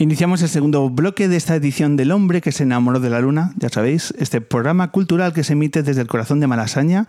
[0.00, 3.52] Iniciamos el segundo bloque de esta edición del hombre que se enamoró de la luna,
[3.58, 7.06] ya sabéis, este programa cultural que se emite desde el corazón de Malasaña,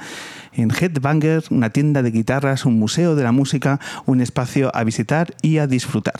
[0.51, 5.33] en Headbanger, una tienda de guitarras, un museo de la música, un espacio a visitar
[5.41, 6.15] y a disfrutar.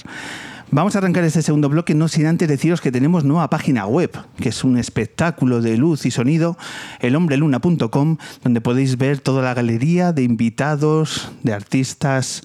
[0.71, 4.09] Vamos a arrancar este segundo bloque no sin antes deciros que tenemos nueva página web,
[4.37, 6.57] que es un espectáculo de luz y sonido,
[7.01, 8.15] elhombreluna.com,
[8.45, 12.43] donde podéis ver toda la galería de invitados, de artistas,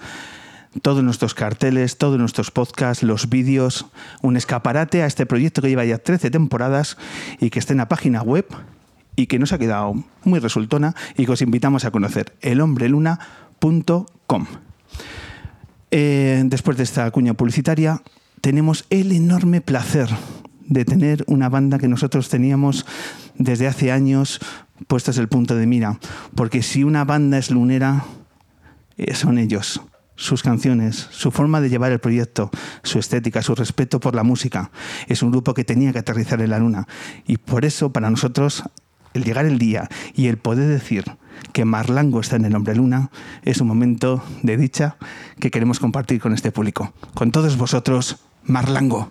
[0.83, 3.87] todos nuestros carteles, todos nuestros podcasts, los vídeos,
[4.23, 6.97] un escaparate a este proyecto que lleva ya 13 temporadas
[7.41, 8.47] y que está en la página web
[9.17, 9.95] y que nos ha quedado
[10.25, 14.47] muy resultona y que os invitamos a conocer, elhombreluna.com.
[15.91, 18.03] Eh, después de esta cuña publicitaria,
[18.41, 20.09] tenemos el enorme placer
[20.69, 22.87] de tener una banda que nosotros teníamos
[23.37, 24.41] desde hace años
[24.89, 25.98] puestos el punto de mira,
[26.34, 28.05] porque si una banda es lunera,
[28.98, 29.81] eh, son ellos
[30.17, 32.50] sus canciones, su forma de llevar el proyecto,
[32.83, 34.70] su estética, su respeto por la música.
[35.06, 36.89] Es un grupo que tenía que aterrizar en la luna.
[37.27, 38.64] Y por eso, para nosotros,
[39.14, 41.05] el llegar el día y el poder decir
[41.53, 43.11] que Marlango está en el Hombre Luna
[43.42, 44.97] es un momento de dicha
[45.41, 46.92] que queremos compartir con este público.
[47.14, 49.11] Con todos vosotros, Marlango.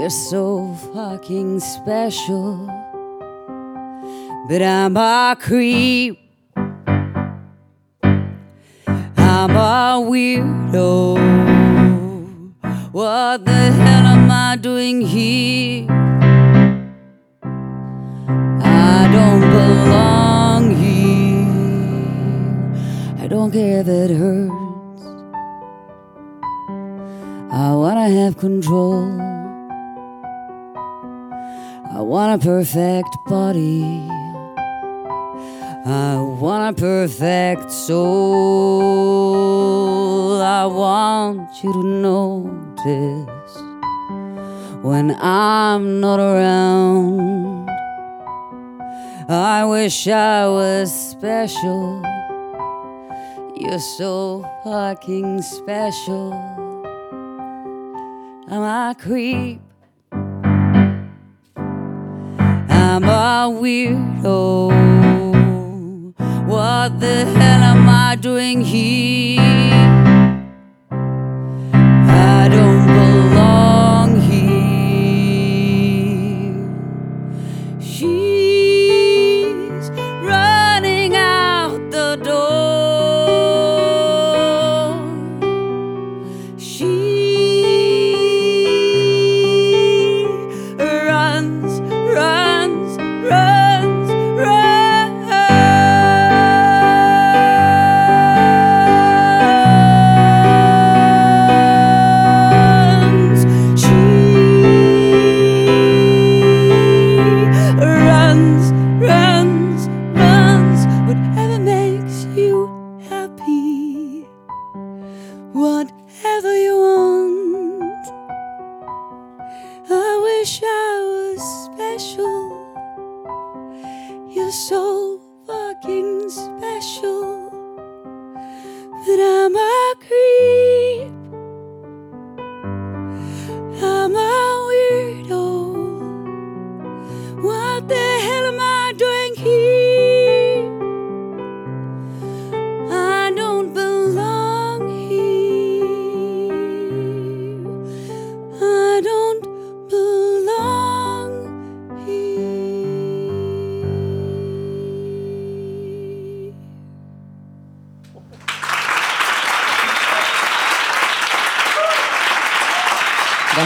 [0.00, 2.66] you're so fucking special.
[4.48, 6.18] But I'm a creep.
[8.02, 11.18] I'm a weirdo.
[12.92, 15.86] What the hell am I doing here?
[18.62, 21.46] I don't belong here.
[23.22, 25.04] I don't care if it hurts.
[27.52, 29.29] I wanna have control.
[32.00, 33.84] I want a perfect body.
[35.84, 38.00] I want a perfect soul.
[40.40, 43.54] I want you to notice
[44.82, 47.68] when I'm not around.
[49.28, 52.02] I wish I was special.
[53.54, 56.32] You're so fucking special.
[58.48, 59.60] I'm a creep.
[63.02, 64.70] I'm a weirdo.
[66.46, 69.49] What the hell am I doing here?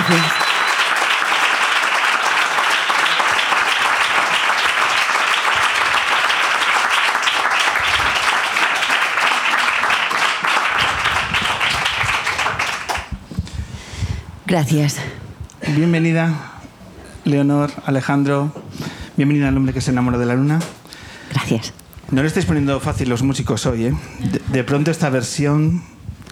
[0.07, 0.33] Gracias.
[14.47, 14.97] Gracias.
[15.75, 16.33] Bienvenida,
[17.25, 18.53] Leonor, Alejandro.
[19.17, 20.61] Bienvenida al hombre que se enamoró de la luna.
[21.31, 21.73] Gracias.
[22.11, 23.95] No le estáis poniendo fácil los músicos hoy, ¿eh?
[24.21, 25.83] De, de pronto esta versión,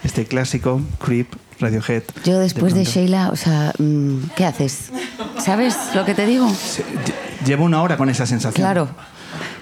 [0.03, 1.27] este clásico, Creep,
[1.63, 2.03] Radiohead.
[2.23, 4.91] Yo después de, Sheila, o sea, mm, ¿qué haces?
[5.39, 6.51] ¿Sabes lo que te digo?
[7.45, 8.63] Llevo una hora con esa sensación.
[8.63, 8.89] Claro,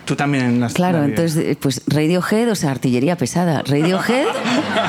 [0.05, 0.99] Tú también las claro.
[0.99, 1.05] la.
[1.05, 3.61] Entonces, eh, pues Radiohead, o sea, artillería pesada.
[3.61, 4.25] Radiohead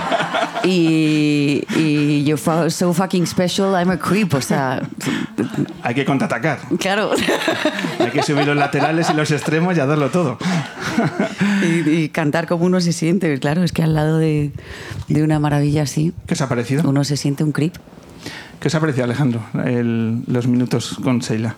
[0.64, 4.34] y, y You're so fucking special, I'm a creep.
[4.34, 4.82] O sea,
[5.82, 6.60] Hay que contraatacar.
[6.78, 7.10] claro.
[7.98, 10.38] Hay que subir los laterales y los extremos y a darlo todo.
[11.62, 13.38] y, y cantar como uno se siente.
[13.38, 14.52] Claro, es que al lado de,
[15.08, 16.88] de una maravilla así, ¿Qué os ha parecido?
[16.88, 17.74] uno se siente un creep.
[18.60, 21.56] ¿Qué os ha parecido, Alejandro, el- los minutos con Sheila?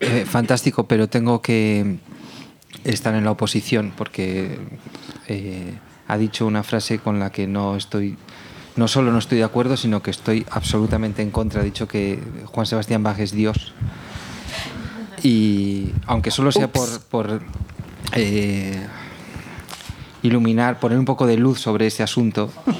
[0.00, 1.96] Eh, fantástico, pero tengo que
[2.84, 4.58] estar en la oposición porque
[5.26, 5.74] eh,
[6.06, 8.16] ha dicho una frase con la que no estoy,
[8.76, 11.62] no solo no estoy de acuerdo, sino que estoy absolutamente en contra.
[11.62, 13.72] Ha dicho que Juan Sebastián Bach es Dios.
[15.22, 17.40] Y aunque solo sea por, por
[18.16, 18.86] eh,
[20.22, 22.50] iluminar, poner un poco de luz sobre ese asunto,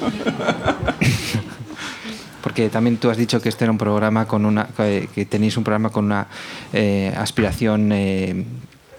[2.42, 5.56] porque también tú has dicho que este era un programa con una que, que tenéis
[5.56, 6.26] un programa con una
[6.72, 8.44] eh, aspiración eh,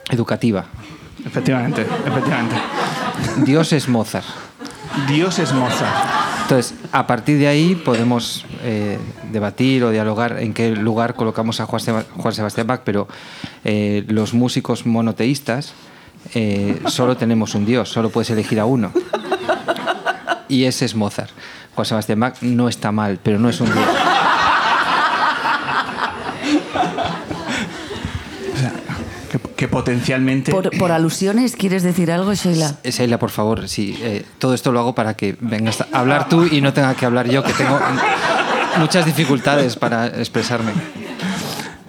[0.09, 0.65] educativa.
[1.25, 2.55] Efectivamente, efectivamente.
[3.45, 4.25] Dios es Mozart.
[5.07, 5.95] Dios es Mozart.
[6.43, 8.97] Entonces, a partir de ahí podemos eh,
[9.33, 13.07] debatir o dialogar en qué lugar colocamos a Juan, Seba- Juan Sebastián Bach, pero
[13.65, 15.73] eh, los músicos monoteístas
[16.33, 18.91] eh, solo tenemos un Dios, solo puedes elegir a uno.
[20.49, 21.29] Y ese es Mozart.
[21.75, 23.85] Juan Sebastián Bach no está mal, pero no es un Dios.
[29.31, 30.51] Que, que potencialmente...
[30.51, 32.75] Por, por alusiones, ¿quieres decir algo, Sheila?
[32.83, 33.97] Eh, Sheila, por favor, sí.
[34.01, 37.05] eh, todo esto lo hago para que vengas a hablar tú y no tenga que
[37.05, 37.77] hablar yo, que tengo
[38.79, 40.71] muchas dificultades para expresarme.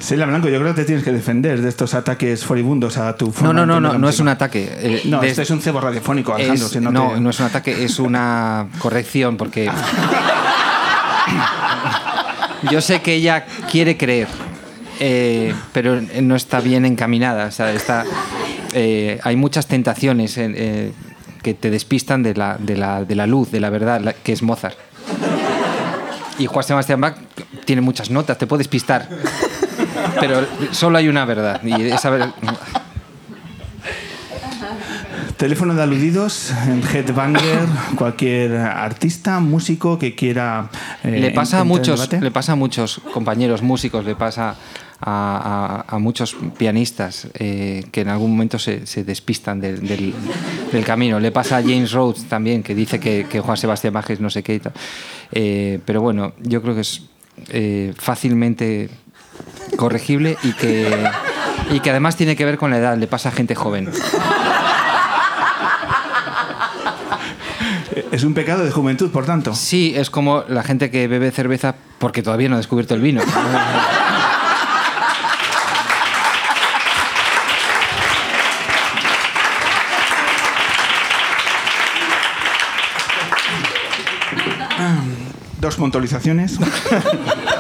[0.01, 3.33] Sheila Blanco, yo creo que te tienes que defender de estos ataques furibundos a tu
[3.43, 4.69] No, no, no, no, no es un ataque.
[4.77, 6.67] eh, No, este es un cebo radiofónico, Alejandro.
[6.67, 9.69] es- si no, no, te- no es un ataque, es una corrección, porque
[12.71, 14.29] yo sé que ella quiere creer,
[15.01, 17.47] eh, pero no está bien encaminada.
[17.47, 18.05] O sea, está,
[18.75, 20.93] eh, hay muchas tentaciones en- eh,
[21.43, 24.33] que te despistan de la, de, la, de la luz, de la verdad, la- que
[24.33, 24.77] es Mozart.
[26.39, 27.17] Y Juan Sebastián Bach
[27.65, 29.09] tiene muchas notas, te puedes pistar.
[30.21, 31.61] Pero solo hay una verdad.
[31.65, 32.33] Y esa ver-
[35.37, 36.53] Teléfono de aludidos,
[36.93, 37.67] Headbanger,
[37.97, 40.69] cualquier artista, músico que quiera...
[41.05, 44.57] eh, le pasa a muchos le pasa a muchos compañeros músicos le pasa
[45.01, 50.13] a, a- a muchos pianistas eh, que en algún momento se, se despistan del, del-
[50.73, 54.11] del camino le pasa a James Rhodes también que dice que, que Juan Sebastián Bach
[54.11, 54.73] es no sé qué y tal.
[55.31, 57.03] Eh, pero bueno yo creo que es
[57.97, 58.91] fácilmente
[59.79, 61.09] corregible y que
[61.71, 63.91] y que además tiene que ver con la edad le pasa a gente joven
[68.11, 69.55] Es un pecado de juventud, por tanto.
[69.55, 73.23] sí es como la gente que bebe cerveza porque todavía no ha descubierto el vino
[85.61, 86.57] Dos puntualizaciones.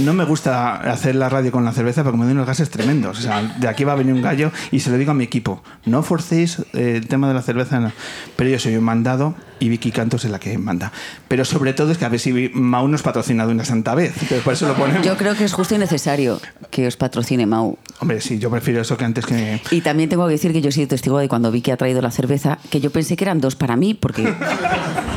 [0.00, 3.18] No me gusta hacer la radio con la cerveza porque me dan unos gases tremendos.
[3.18, 5.24] O sea, de aquí va a venir un gallo y se lo digo a mi
[5.24, 5.62] equipo.
[5.84, 7.92] No forcéis eh, el tema de la cerveza, no.
[8.36, 10.90] pero yo soy un mandado y Vicky Cantos es la que manda.
[11.28, 14.14] Pero sobre todo es que a ver si Mau nos patrocina de una santa vez.
[14.42, 15.04] por eso lo ponemos.
[15.04, 16.40] Yo creo que es justo y necesario
[16.70, 17.76] que os patrocine Mau.
[17.98, 19.60] Hombre, sí, yo prefiero eso que antes que...
[19.70, 21.76] Y también tengo que decir que yo he sido testigo de cuando vi que ha
[21.76, 24.32] traído la cerveza, que yo pensé que eran dos para mí, porque,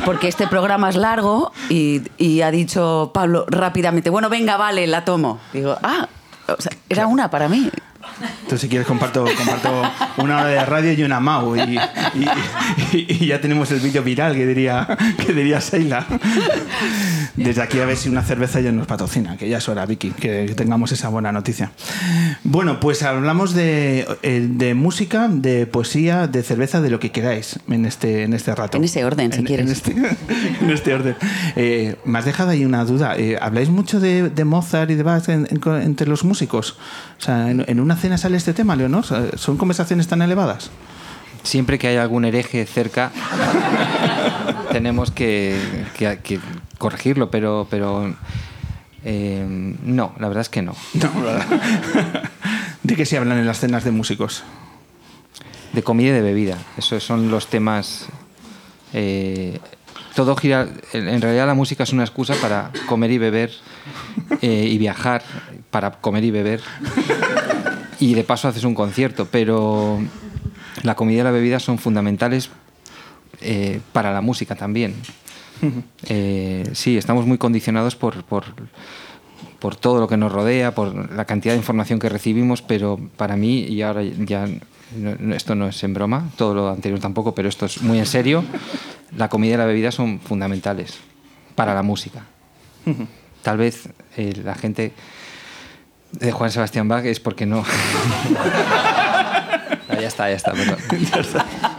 [0.04, 5.04] porque este programa es largo y, y ha dicho Pablo rápidamente, bueno, venga, vale, la
[5.04, 5.40] tomo.
[5.52, 6.08] Digo, ah,
[6.48, 7.70] o sea, era una para mí.
[8.20, 9.82] Entonces, si quieres, comparto, comparto
[10.18, 11.56] una hora de radio y una Mau.
[11.56, 11.78] Y, y-
[12.92, 14.86] y- y ya tenemos el vídeo viral que diría,
[15.26, 16.06] que diría Sheila.
[17.36, 20.10] Desde aquí a ver si una cerveza ya nos patrocina, que ya es hora, Vicky,
[20.10, 21.72] que tengamos esa buena noticia.
[22.44, 27.58] Bueno, pues hablamos de, eh, de música, de poesía, de cerveza, de lo que queráis
[27.68, 28.76] en este, en este rato.
[28.76, 29.66] En ese orden, si En- quieres.
[29.66, 29.90] En este,
[30.60, 31.16] en este orden.
[31.56, 33.16] Eh, me has dejado ahí una duda.
[33.16, 36.76] Eh, ¿Habláis mucho de, de Mozart y de Bach en- en- entre los músicos?
[37.18, 39.04] O sea, ¿en, en una cena sale este tema, Leonor?
[39.36, 40.70] ¿Son conversaciones tan elevadas?
[41.42, 43.12] siempre que hay algún hereje cerca
[44.72, 45.58] tenemos que,
[45.96, 46.40] que- que
[46.78, 48.14] corregirlo, pero, pero
[49.06, 49.44] Eh,
[49.82, 50.74] no, la verdad es que no.
[50.94, 51.44] No, ¿verdad?
[52.82, 54.42] ¿De qué se hablan en las cenas de músicos?
[55.74, 56.56] De comida y de bebida.
[56.78, 58.06] Esos son los temas.
[58.94, 59.60] eh,
[60.14, 60.68] todo gira.
[60.92, 63.50] En realidad, la música es una excusa para comer y beber
[64.40, 65.22] eh, y viajar
[65.70, 66.60] para comer y beber.
[68.00, 70.00] Y de paso haces un concierto, pero
[70.82, 72.50] la comida y la bebida son fundamentales
[73.40, 74.94] eh, para la música también.
[76.08, 78.44] Eh, sí, estamos muy condicionados por, por,
[79.58, 83.36] por todo lo que nos rodea, por la cantidad de información que recibimos, pero para
[83.36, 84.46] mí, y ahora ya
[84.96, 87.98] no- no- esto no es en broma, todo lo anterior tampoco, pero esto es muy
[87.98, 88.44] en serio,
[89.16, 90.98] la comida y la bebida son fundamentales
[91.54, 92.22] para la música.
[93.42, 94.92] Tal vez eh, la gente
[96.12, 97.64] de Juan Sebastián Bach es porque no.
[98.38, 99.68] Ah,
[100.00, 100.52] ya está, ya está.
[100.52, 100.76] perdón.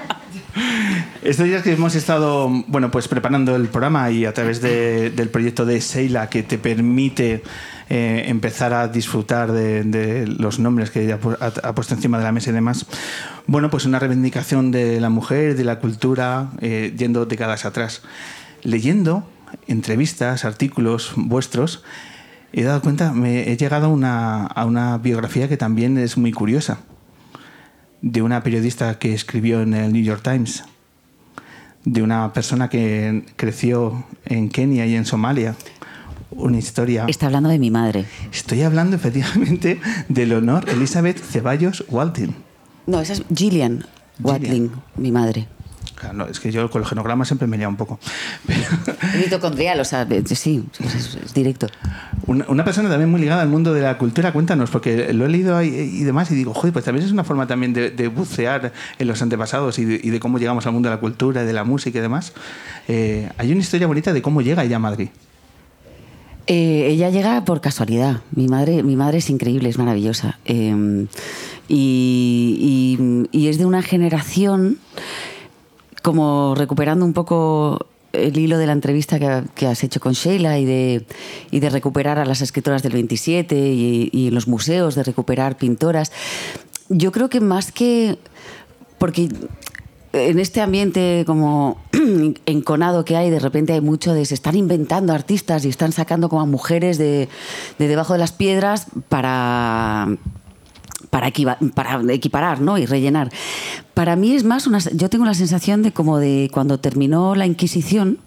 [1.22, 5.30] Estos días que hemos estado bueno, pues preparando el programa y a través de- del
[5.30, 7.44] proyecto de Seila que te permite
[7.90, 12.52] eh, empezar a disfrutar de, los nombres que ella ha, puesto encima de la mesa
[12.52, 12.86] y demás,
[13.48, 18.02] bueno, pues una reivindicación de la mujer, de la cultura, eh, yendo décadas atrás.
[18.64, 19.28] Leyendo
[19.68, 21.84] entrevistas, artículos vuestros,
[22.54, 26.80] he dado cuenta, me he llegado a una biografía que también es muy curiosa
[28.06, 30.64] de una periodista que escribió en el New York Times,
[31.86, 35.56] de una persona que creció en Kenia y en Somalia.
[36.30, 37.06] Una historia.
[37.08, 38.06] Está hablando de mi madre.
[38.32, 42.36] Estoy hablando efectivamente de Leonor Elizabeth Ceballos Walton.
[42.86, 43.86] No, esa es Gillian
[44.22, 45.48] Watling, mi madre.
[46.14, 48.00] No, es que yo con el genograma siempre me lía un poco.
[49.18, 51.68] Mitocondrial, o sea, sí, es, es- directo.
[52.28, 55.30] una, una persona también muy ligada al mundo de la cultura, cuéntanos, porque lo he
[55.30, 58.08] leído ahí y demás y digo, joder, pues también es una forma también de, de
[58.10, 61.44] bucear en los antepasados y de, y de cómo llegamos al mundo de la cultura
[61.44, 62.34] de la música y demás.
[62.88, 65.10] Eh, hay una historia bonita de cómo llega ella a Madrid.
[66.48, 68.22] Eh, ella llega por casualidad.
[68.36, 70.38] Mi madre, mi madre es increíble, es maravillosa.
[70.46, 71.08] Eh,
[71.68, 72.98] y,
[73.32, 74.78] y- y es de una generación,
[76.06, 79.18] como recuperando un poco el hilo de la entrevista
[79.56, 81.04] que, has hecho con Sheila y de,
[81.50, 86.12] y de recuperar a las escritoras del 27 y, y los museos, de recuperar pintoras.
[86.90, 88.20] Yo creo que más que...
[89.00, 89.30] Porque
[90.14, 91.82] en este ambiente como
[92.46, 96.30] enconado que hay, de repente hay mucho de se están inventando artistas y están sacando
[96.30, 97.30] como a mujeres de,
[97.80, 100.08] de debajo de las piedras para
[101.10, 102.78] para, equiparar ¿no?
[102.78, 103.32] y rellenar.
[103.94, 104.80] Para mí es más una...
[104.80, 108.20] Yo tengo la sensación de como de cuando terminó la Inquisición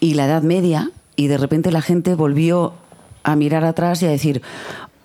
[0.00, 2.74] y la Edad Media y de repente la gente volvió
[3.22, 4.42] a mirar atrás y a decir,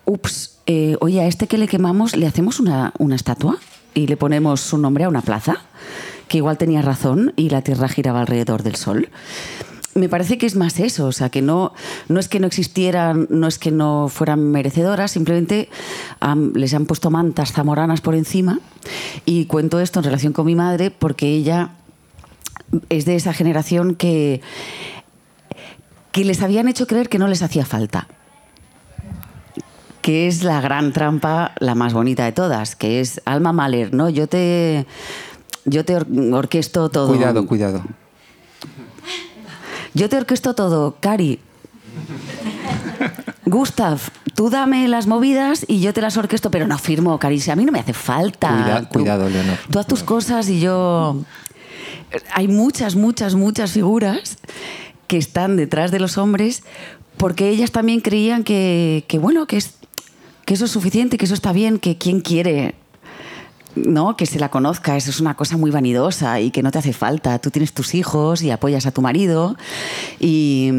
[0.05, 3.57] ups, eh, oye, a este que le quemamos le hacemos una, una estatua
[3.93, 5.57] y le ponemos su nombre a una plaza,
[6.27, 9.09] que igual tenía razón y la Tierra giraba alrededor del Sol.
[9.97, 11.71] Me parece que es más eso, o sea, que no,
[12.09, 15.69] no es que no existieran, no es que no fueran merecedoras, simplemente
[16.19, 18.59] am, les han puesto mantas zamoranas por encima.
[19.23, 21.69] Y cuento esto en relación con mi madre porque ella
[22.89, 24.41] es de esa generación que,
[26.11, 28.07] que les habían hecho creer que no les hacía falta.
[30.01, 34.09] Que es la gran trampa, la más bonita de todas, que es Alma Mahler, ¿no?
[34.09, 34.85] Yo te,
[35.63, 37.07] yo te or- orquesto todo.
[37.07, 37.81] Cuidado, cuidado.
[39.95, 41.39] Yo te orquesto todo, Cari.
[43.45, 43.99] Gustav,
[44.33, 47.39] tú dame las movidas y yo te las orquesto, pero no firmo, Cari.
[47.39, 48.49] si A mí no me hace falta.
[48.49, 49.57] Cuida- Tú- cuidado, Leonor.
[49.71, 51.17] Tú haz tus cosas y yo.
[52.33, 54.37] Hay muchas, muchas, muchas figuras
[55.07, 56.63] que están detrás de los hombres
[57.17, 59.75] porque ellas también creían que, que, bueno, que, es,
[60.45, 62.75] que eso es suficiente, que eso está bien, que quien quiere
[63.75, 64.15] ¿no?
[64.17, 66.94] que se la conozca, eso es una cosa muy vanidosa y que no te hace
[66.94, 67.39] falta.
[67.39, 69.55] Tú tienes tus hijos y apoyas a tu marido
[70.20, 70.72] y,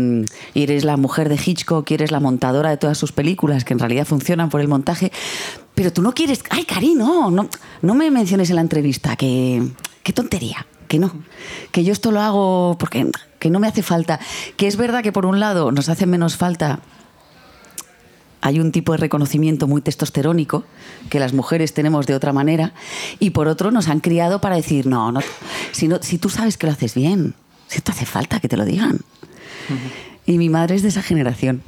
[0.54, 3.78] y eres la mujer de Hitchcock, eres la montadora de todas sus películas que en
[3.78, 5.12] realidad funcionan por el montaje.
[5.74, 6.42] Pero tú no quieres...
[6.50, 7.30] ¡Ay, Cari, no!
[7.30, 7.48] No,
[7.82, 9.62] no me menciones en la entrevista, que...
[10.02, 10.66] ¡Qué tontería!
[10.88, 11.12] Que no.
[11.72, 14.20] Que yo esto lo hago porque que no me hace falta.
[14.56, 16.80] Que es verdad que por un lado nos hace menos falta
[18.46, 20.64] hay un tipo de reconocimiento muy testosterónico
[21.10, 22.72] que las mujeres tenemos de otra manera
[23.18, 25.20] y por otro nos han criado para decir, no, no
[25.72, 27.34] si, no, si tú sabes que lo haces bien,
[27.66, 29.00] si te hace falta que te lo digan.
[30.26, 31.62] Y mi madre es de esa generación.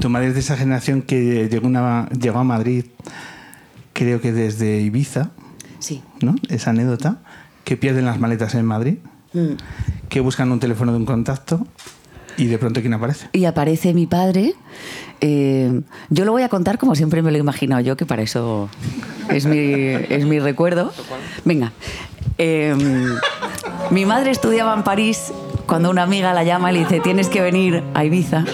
[0.00, 2.86] Tu madre es de esa generación que llegó, una- llegó a Madrid,
[3.92, 5.30] creo que desde Ibiza,
[5.80, 6.02] Sí.
[6.22, 6.34] ¿no?
[6.48, 7.18] Esa anécdota,
[7.64, 8.94] que pierden las maletas en Madrid,
[9.34, 9.54] Mm.
[10.08, 11.66] que buscan un teléfono de un contacto
[12.36, 13.28] y de pronto ¿quién aparece?
[13.32, 14.54] Y aparece mi padre.
[15.20, 18.22] Eh, yo lo voy a contar como siempre me lo he imaginado yo, que para
[18.22, 18.68] eso
[19.28, 20.92] es mi, es mi recuerdo.
[21.44, 21.72] Venga.
[22.38, 22.74] eh,
[23.90, 25.32] mi madre estudiaba en París
[25.66, 28.44] cuando una amiga la llama y le dice, tienes que venir a Ibiza.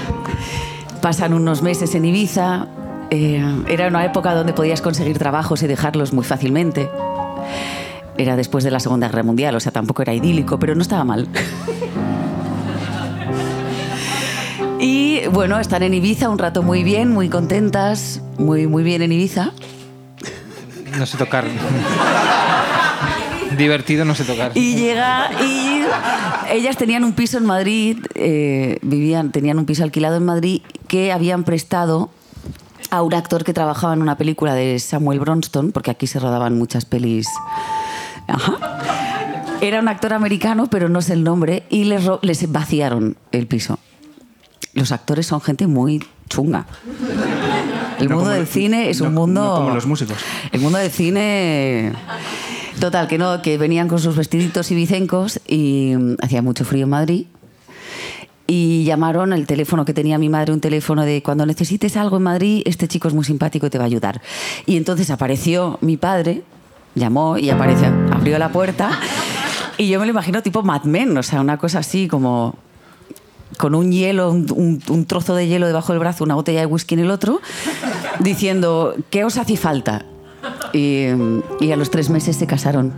[1.00, 2.66] pasan unos meses en Ibiza.
[3.10, 6.88] Eh, era una época donde podías conseguir trabajos y dejarlos muy fácilmente.
[8.18, 11.04] Era después de la Segunda Guerra Mundial, o sea, tampoco era idílico, pero no estaba
[11.04, 11.28] mal.
[14.80, 19.12] Y bueno, están en Ibiza un rato muy bien, muy contentas, muy, muy bien en
[19.12, 19.52] Ibiza.
[20.98, 21.44] No sé tocar.
[23.56, 24.52] Divertido no sé tocar.
[24.54, 25.82] Y llega y
[26.50, 31.12] ellas tenían un piso en Madrid, eh, vivían, tenían un piso alquilado en Madrid que
[31.12, 32.10] habían prestado
[32.90, 36.56] a un actor que trabajaba en una película de Samuel Bronston, porque aquí se rodaban
[36.56, 37.28] muchas pelis.
[38.26, 38.58] Ajá.
[39.60, 43.78] Era un actor americano, pero no sé el nombre, y les, les vaciaron el piso.
[44.74, 46.66] Los actores son gente muy chunga.
[47.98, 49.40] El No mundo del cine es un mundo.
[49.42, 50.18] no como los músicos.
[50.52, 51.92] El mundo del cine.
[52.80, 56.84] Total, que no, que venían con sus vestiditos y bicencos y mm, hacía mucho frío
[56.84, 57.26] en Madrid.
[58.46, 62.24] Y llamaron el teléfono que tenía mi madre, un teléfono de cuando necesites algo en
[62.24, 64.20] Madrid, este chico es muy simpático y te va a ayudar.
[64.66, 66.42] Y entonces apareció mi padre,
[66.94, 68.90] llamó y apareció, abrió la puerta.
[69.78, 72.54] Y yo me lo imagino tipo Mad Men, o sea, una cosa así como
[73.58, 77.00] con un hielo, un, trozo de hielo debajo del brazo, una botella de whisky en
[77.00, 77.40] el otro,
[78.20, 80.04] diciendo, ¿qué os hace falta?
[80.72, 81.06] Y,
[81.60, 82.92] y a los tres meses se casaron.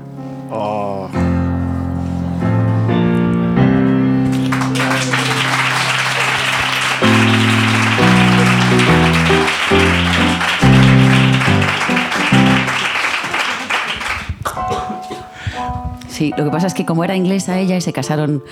[16.18, 18.42] Sí, lo que pasa es que como era inglesa ella y se casaron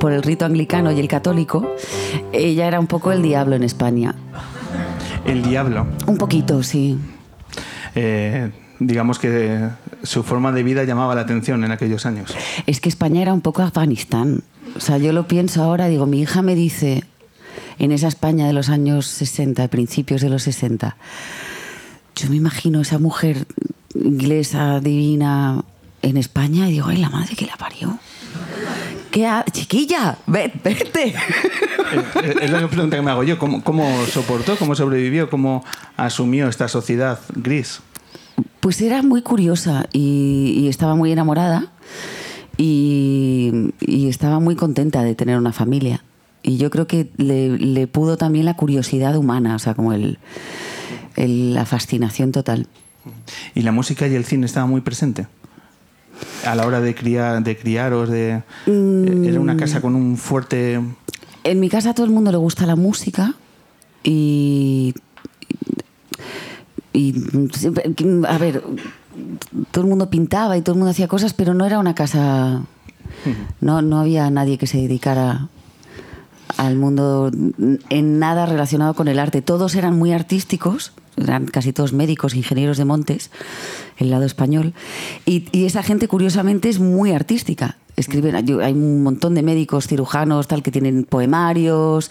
[0.00, 1.64] por el rito anglicano y el católico,
[2.32, 4.16] ella era un poco el diablo en España.
[5.24, 5.86] El diablo.
[6.08, 6.98] Un poquito, sí.
[7.94, 9.68] Eh, digamos que
[10.02, 12.34] su forma de vida llamaba la atención en aquellos años.
[12.66, 14.42] Es que España era un poco Afganistán.
[14.76, 17.04] O sea, yo lo pienso ahora, digo, mi hija me dice,
[17.78, 20.96] en esa España de los años 60, principios de los 60,
[22.16, 23.46] yo me imagino esa mujer
[23.94, 25.62] inglesa, divina,
[26.04, 27.98] en España, y digo, ay, la madre que la parió.
[29.10, 29.44] ¿Qué ha...
[29.50, 31.14] Chiquilla, ve- vete.
[31.94, 33.38] Eh, eh, es la pregunta que me hago yo.
[33.38, 35.62] ¿Cómo, cómo soportó, cómo sobrevivió, cómo
[35.96, 37.80] asumió esta sociedad gris?
[38.60, 41.70] Pues era muy curiosa y, y estaba muy enamorada
[42.56, 46.02] y, y estaba muy contenta de tener una familia.
[46.42, 50.18] Y yo creo que le, le pudo también la curiosidad humana, o sea, como el,
[51.16, 52.66] el- la fascinación total.
[53.54, 55.26] ¿Y la música y el cine estaban muy presente?
[56.44, 58.42] A la hora de, criar, de criaros, de...
[58.66, 59.24] Mm.
[59.24, 60.80] Era una casa con un fuerte...
[61.44, 63.34] En mi casa a todo el mundo le gusta la música
[64.02, 64.94] y.
[66.94, 67.14] Y,
[68.26, 68.62] a ver,
[69.70, 72.62] todo el mundo pintaba y todo el mundo hacía cosas, pero no era una casa.
[73.60, 75.48] No, no había nadie que se dedicara
[76.56, 79.42] al mundo en nada relacionado con el arte.
[79.42, 83.30] Todos eran muy artísticos, eran casi todos médicos, ingenieros de montes,
[83.98, 84.74] el lado español.
[85.26, 87.76] Y, esa gente, curiosamente, es muy artística.
[87.96, 92.10] Escriben, hay un montón de médicos, cirujanos, tal, que tienen poemarios,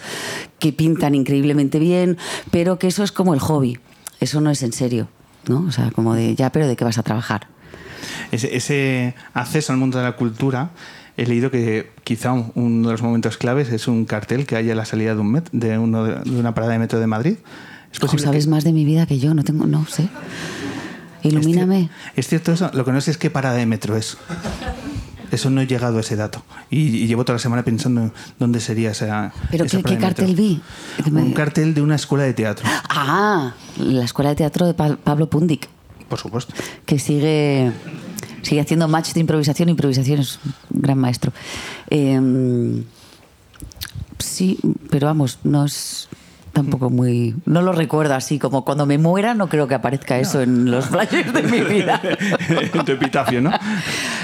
[0.58, 2.16] que pintan increíblemente bien,
[2.50, 3.78] pero que eso es como el hobby.
[4.20, 5.08] Eso no es en serio,
[5.46, 5.64] ¿no?
[5.68, 7.48] O sea, como de, ya, pero ¿de qué vas a trabajar?
[8.32, 10.70] Ese acceso al mundo de la cultura,
[11.16, 14.70] he leído que quizá un- uno de los momentos claves es un cartel que hay
[14.70, 17.06] a la salida de, un met- de, uno de, de una parada de metro de
[17.06, 17.36] Madrid.
[17.92, 20.08] Es posible sabes que- más de mi vida que yo, no tengo, no sé.
[21.22, 21.88] Ilumíname.
[22.16, 24.18] Es cierto eso, lo que no sé es qué parada de metro es.
[25.30, 26.44] Eso no he llegado a ese dato.
[26.70, 29.32] Y, y llevo toda la semana pensando en dónde sería esa.
[29.50, 30.60] ¿Pero esa qué, cartel vi?
[31.10, 35.28] Un cartel de una escuela de teatro, Ah, la escuela de teatro de Pa- Pablo
[35.30, 35.66] Pundik,
[36.08, 36.52] por supuesto.
[36.84, 37.72] que sigue,
[38.44, 39.68] sigue haciendo match de improvisación.
[39.68, 40.38] Improvisación es
[40.72, 41.32] un gran maestro.
[41.90, 42.20] Eh,
[44.18, 44.58] sí,
[44.90, 46.08] pero vamos, no es
[46.54, 47.34] tampoco muy...
[47.44, 50.86] No lo recuerdo así, como cuando me muera no creo que aparezca eso en los
[50.86, 52.00] flyers de mi vida.
[52.48, 53.50] en tu epitafio, ¿no?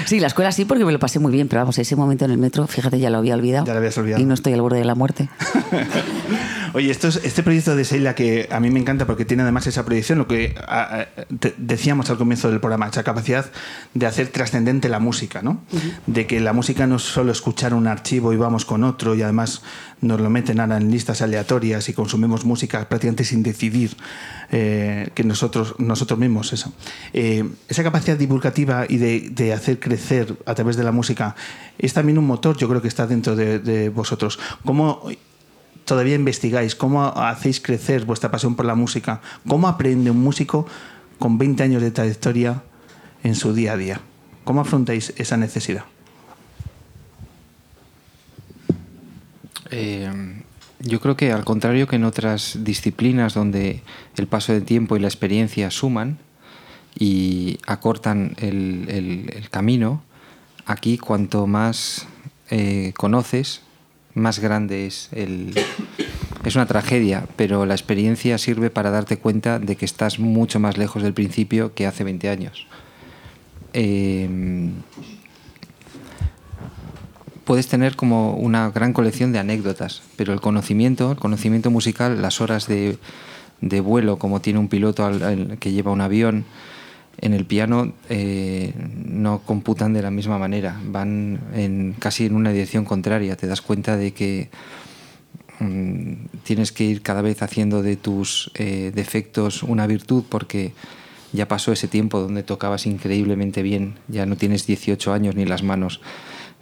[0.05, 2.31] Sí, la escuela sí, porque me lo pasé muy bien, pero vamos, ese momento en
[2.31, 3.65] el metro, fíjate, ya lo había olvidado.
[3.65, 4.21] Ya lo habías olvidado.
[4.21, 5.29] Y no estoy al borde de la muerte.
[6.73, 9.67] Oye, esto es- este proyecto de Seila que a mí me encanta porque tiene además
[9.67, 11.05] esa proyección, lo que a- a-
[11.39, 13.45] te- decíamos al comienzo del programa, esa capacidad
[13.93, 15.61] de hacer trascendente la música, ¿no?
[16.07, 19.21] De que la música no es solo escuchar un archivo y vamos con otro y
[19.21, 19.61] además
[19.99, 23.97] nos lo meten ahora en listas aleatorias y consumimos música prácticamente sin decidir
[24.53, 26.73] eh, que nosotros, nosotros mismos eso.
[27.13, 31.35] Eh, esa capacidad divulgativa y de, de hacer crecer a través de la música
[31.77, 34.39] es también un motor, yo creo que está dentro de, de vosotros.
[34.65, 35.09] ¿Cómo
[35.85, 36.75] todavía investigáis?
[36.75, 39.21] ¿Cómo hacéis crecer vuestra pasión por la música?
[39.47, 40.67] ¿Cómo aprende un músico
[41.19, 42.63] con 20 años de trayectoria
[43.23, 44.01] en su día a día?
[44.43, 45.85] ¿Cómo afrontáis esa necesidad?
[49.69, 50.11] Eh,
[50.79, 53.83] Yo creo que al contrario que en otras disciplinas donde
[54.17, 56.17] el paso del tiempo y la experiencia suman
[56.97, 60.01] y acortan el camino,
[60.65, 62.07] aquí cuanto más
[62.49, 63.61] eh, conoces,
[64.13, 65.53] más grande es el...
[66.43, 70.75] Es una tragedia, pero la experiencia sirve para darte cuenta de que estás mucho más
[70.77, 72.65] lejos del principio que hace 20 años.
[73.73, 74.27] Eh,
[77.45, 82.41] puedes tener como una gran colección de anécdotas, pero el conocimiento, el conocimiento musical, las
[82.41, 82.97] horas de,
[83.61, 86.45] de vuelo, como tiene un piloto al- que lleva un avión,
[87.19, 88.73] en el piano eh,
[89.05, 93.35] no computan de la misma manera, van en, casi en una dirección contraria.
[93.35, 94.49] Te das cuenta de que
[95.59, 100.73] mm, tienes que ir cada vez haciendo de tus eh, defectos una virtud porque
[101.31, 105.63] ya pasó ese tiempo donde tocabas increíblemente bien, ya no tienes 18 años ni las
[105.63, 106.01] manos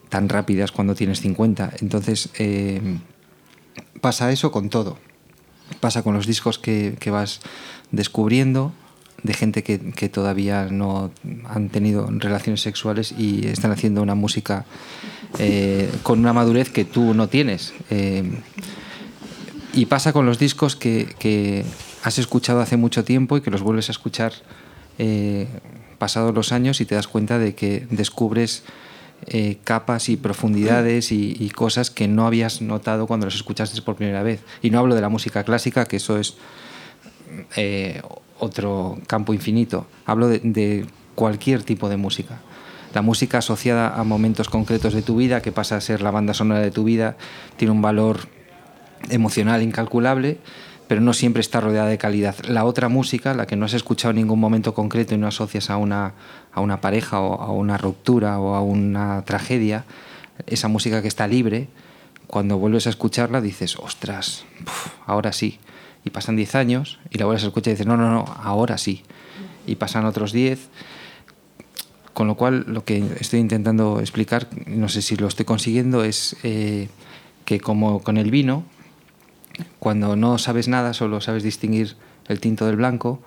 [0.09, 1.71] tan rápidas cuando tienes 50.
[1.79, 2.81] Entonces eh,
[4.01, 4.97] pasa eso con todo.
[5.79, 7.41] Pasa con los discos que, que vas
[7.91, 8.73] descubriendo
[9.23, 11.11] de gente que, que todavía no
[11.45, 14.65] han tenido relaciones sexuales y están haciendo una música
[15.37, 17.73] eh, con una madurez que tú no tienes.
[17.89, 18.23] Eh,
[19.73, 21.63] y pasa con los discos que, que
[22.03, 24.33] has escuchado hace mucho tiempo y que los vuelves a escuchar
[24.97, 25.47] eh,
[25.99, 28.63] pasados los años y te das cuenta de que descubres
[29.65, 34.39] capas y profundidades y, cosas que no habías notado cuando los escuchaste por primera vez.
[34.61, 36.37] Y no hablo de la música clásica, que eso es
[38.39, 39.85] otro campo infinito.
[40.05, 42.39] Hablo de, cualquier tipo de música.
[42.93, 46.33] La música asociada a momentos concretos de tu vida, que pasa a ser la banda
[46.33, 47.17] sonora de tu vida,
[47.57, 48.21] tiene un valor
[49.09, 50.37] emocional incalculable,
[50.87, 52.35] pero no siempre está rodeada de calidad.
[52.47, 55.69] La otra música, la que no has escuchado en ningún momento concreto y no asocias
[55.69, 56.13] a una,
[56.51, 59.85] a una pareja o a una ruptura o a una tragedia,
[60.47, 61.67] esa música que está libre,
[62.27, 64.45] cuando vuelves a escucharla dices, ostras,
[65.05, 65.59] ahora sí.
[66.05, 68.77] Y pasan 10 años y la vuelves a escuchar y dices, no, no, no, ahora
[68.77, 69.03] sí.
[69.67, 70.69] Y pasan otros 10.
[72.13, 76.35] Con lo cual, lo que estoy intentando explicar, no sé si lo estoy consiguiendo, es
[76.43, 76.89] eh,
[77.45, 78.63] que como con el vino,
[79.79, 81.95] cuando no sabes nada, solo sabes distinguir
[82.27, 83.21] el tinto del blanco,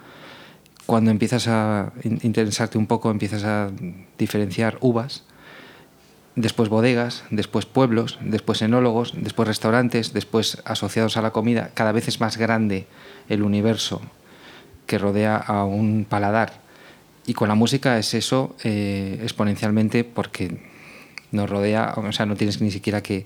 [0.87, 3.71] cuando empiezas a in- interesarte un poco, empiezas a
[4.19, 5.25] diferenciar uvas,
[6.35, 12.09] después bodegas, después pueblos, después enólogos, después restaurantes, después asociados a la comida, cada vez
[12.09, 12.87] es más grande
[13.29, 14.01] el universo
[14.87, 16.61] que rodea a un paladar.
[17.27, 20.61] Y con la música es eso eh, exponencialmente porque
[21.31, 23.25] nos rodea, o sea, no tienes ni siquiera que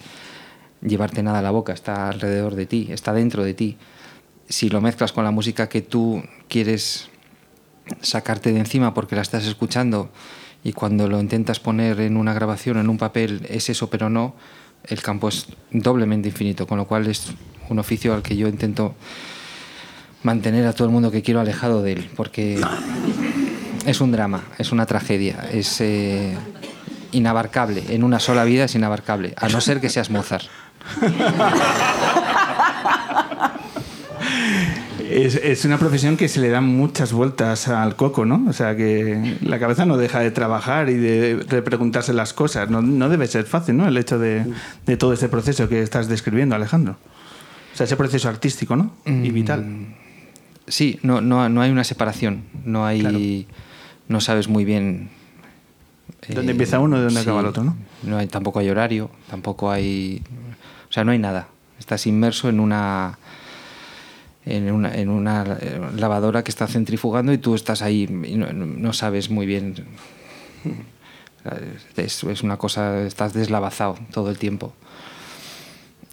[0.83, 3.79] llevarte nada a la boca, está alrededor de ti, está dentro de ti.
[4.49, 7.09] Si lo mezclas con la música que tú quieres
[8.01, 10.11] sacarte de encima porque la estás escuchando
[10.65, 14.35] y cuando lo intentas poner en una grabación, en un papel, es eso, pero no,
[14.85, 17.33] el campo es doblemente infinito, con lo cual es
[17.69, 18.95] un oficio al que yo intento
[20.23, 22.61] mantener a todo el mundo que quiero alejado de él, porque
[23.85, 26.37] es un drama, es una tragedia, es eh,
[27.13, 30.47] inabarcable, en una sola vida es inabarcable, a no ser que seas Mozart.
[35.09, 38.45] Es, es una profesión que se le dan muchas vueltas al coco, ¿no?
[38.49, 42.71] O sea, que la cabeza no deja de trabajar y de, de preguntarse las cosas.
[42.71, 43.87] No, no debe ser fácil, ¿no?
[43.87, 44.47] El hecho de,
[44.85, 46.97] de todo este proceso que estás describiendo, Alejandro.
[47.73, 48.93] O sea, ese proceso artístico, ¿no?
[49.05, 49.65] Y vital.
[50.67, 53.19] Sí, no, no, no hay una separación, no hay, Claro.
[54.09, 55.11] no sabes muy bien
[56.29, 57.77] ¿Dónde empieza uno y dónde acaba el otro, no?
[58.03, 60.23] No hay, tampoco hay horario, tampoco hay,
[60.89, 61.49] o sea, no hay nada.
[61.79, 63.19] Estás inmerso en una
[64.47, 65.59] en una, en una
[65.97, 69.75] lavadora que está centrifugando y tú estás ahí y no, sabes muy bien.
[71.97, 74.73] Es, una cosa, estás deslavazado todo el tiempo.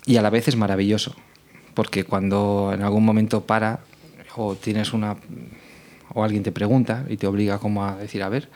[0.06, 1.16] Y a la vez es maravilloso,
[1.74, 3.80] porque cuando en algún momento para
[4.36, 5.16] o tienes una
[6.14, 8.50] o alguien te pregunta y te obliga como a decir, a ver,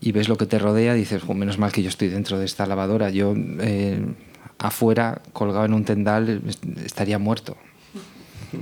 [0.00, 2.44] y ves lo que te rodea, dices, "Jo, menos mal que yo estoy dentro de
[2.44, 4.04] esta lavadora, yo eh,
[4.58, 7.56] afuera, colgado en un tendal, est- estaría muerto.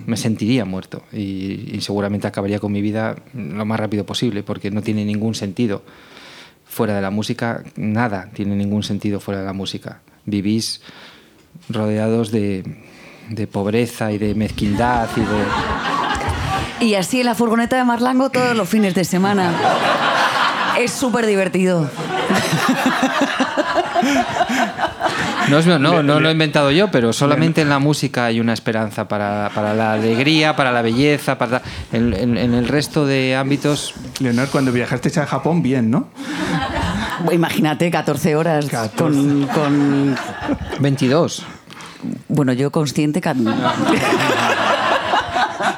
[0.06, 4.70] Me sentiría muerto y, y seguramente acabaría con mi vida lo más rápido posible, porque
[4.70, 5.82] no tiene ningún sentido
[6.72, 10.00] fuera de la música, nada tiene ningún sentido fuera de la música.
[10.24, 10.80] Vivís
[11.68, 12.64] rodeados de,
[13.28, 16.86] de pobreza y de mezquindad y de...
[16.86, 19.52] Y así en la furgoneta de Marlango todos los fines de semana.
[20.78, 21.90] Es súper divertido.
[25.48, 28.40] No, es- no, no, no lo he inventado yo, pero solamente en la música hay
[28.40, 33.04] una esperanza para, para la alegría, para la belleza, para en, en- en el resto
[33.06, 33.94] de ámbitos.
[34.20, 36.08] Leonor, cuando viajaste a Japón, bien, ¿no?
[37.32, 38.96] Imagínate 14 horas 14.
[38.96, 40.16] Con, con-
[40.80, 41.44] 22.
[42.28, 43.20] Bueno, yo consciente...
[43.20, 43.46] can-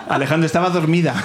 [0.08, 1.14] Alejandro estaba dormida.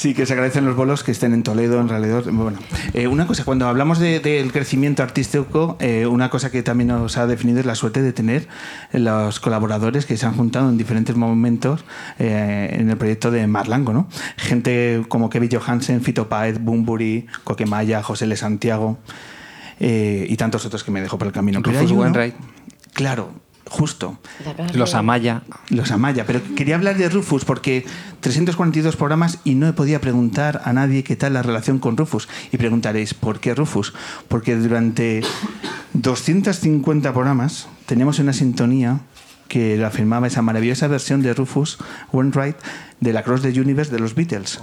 [0.00, 2.24] Sí, que se agradecen los bolos que estén en Toledo, en realidad.
[2.32, 2.58] Bueno,
[2.94, 7.18] eh, una cosa, cuando hablamos de- del crecimiento artístico, eh, una cosa que también nos
[7.18, 8.48] ha definido es la suerte de tener
[8.94, 11.84] los colaboradores que se han juntado en diferentes momentos
[12.18, 14.08] eh, en el proyecto de Marlango, ¿no?
[14.38, 18.34] Gente como Kevin Johansen, Fito Páez, Bumburi, Coquemaya, José L.
[18.36, 18.96] Santiago
[19.78, 21.60] y tantos otros que me dejó por el camino.
[21.62, 22.34] Rufus Wainwright.
[22.94, 23.32] Claro,
[23.70, 24.18] justo.
[24.74, 25.42] Los Amaya.
[25.70, 27.86] Los Amaya, pero quería hablar de Rufus porque
[28.20, 32.28] 342 programas y no he podido preguntar a nadie qué tal la relación con Rufus.
[32.52, 33.94] Y preguntaréis, ¿por qué Rufus?
[34.28, 35.22] Porque durante
[35.94, 39.00] 250 programas teníamos una sintonía
[39.48, 41.78] que afirmaba esa maravillosa versión de Rufus
[42.12, 42.56] Wainwright
[43.00, 44.60] de la Cross the Universe de los Beatles.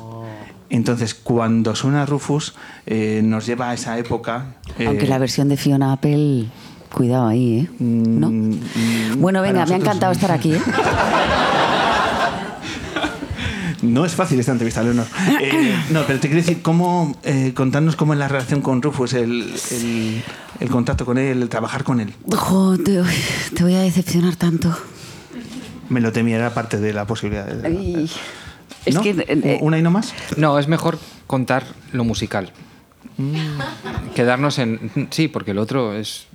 [0.69, 2.53] Entonces, cuando suena Rufus,
[2.85, 4.55] eh, nos lleva a esa época.
[4.77, 6.47] eh, Aunque la versión de Fiona Apple,
[6.93, 7.69] cuidado ahí, ¿eh?
[7.79, 8.29] ¿No?
[8.29, 10.61] mm, mm, Bueno, venga, me ha encantado estar aquí, ¿eh?
[13.83, 15.05] No es fácil esta entrevista, Leonor.
[15.39, 19.13] Eh, no, pero te quiero decir, ¿cómo, eh, contarnos cómo es la relación con Rufus,
[19.13, 20.23] el, el-
[20.59, 22.11] el contacto con él, el trabajar con él.
[22.35, 22.99] Jo, te,
[23.55, 24.75] te voy a decepcionar tanto.
[25.89, 27.45] Me lo temía, era parte de la posibilidad.
[27.45, 28.11] de- Ay,
[28.85, 29.01] Es ¿No?
[29.03, 29.11] que...
[29.27, 30.13] eh, ¿Una y no más?
[30.37, 30.97] No, es mejor
[31.27, 32.51] contar lo musical.
[34.15, 35.07] Quedarnos en...
[35.11, 36.25] Sí, porque el otro es...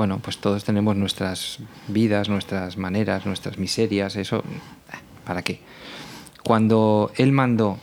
[0.00, 1.58] Bueno, pues todos tenemos nuestras
[1.88, 4.42] vidas, nuestras maneras, nuestras miserias, eso...
[5.26, 5.60] ¿Para qué?
[6.42, 7.76] Cuando él mandó,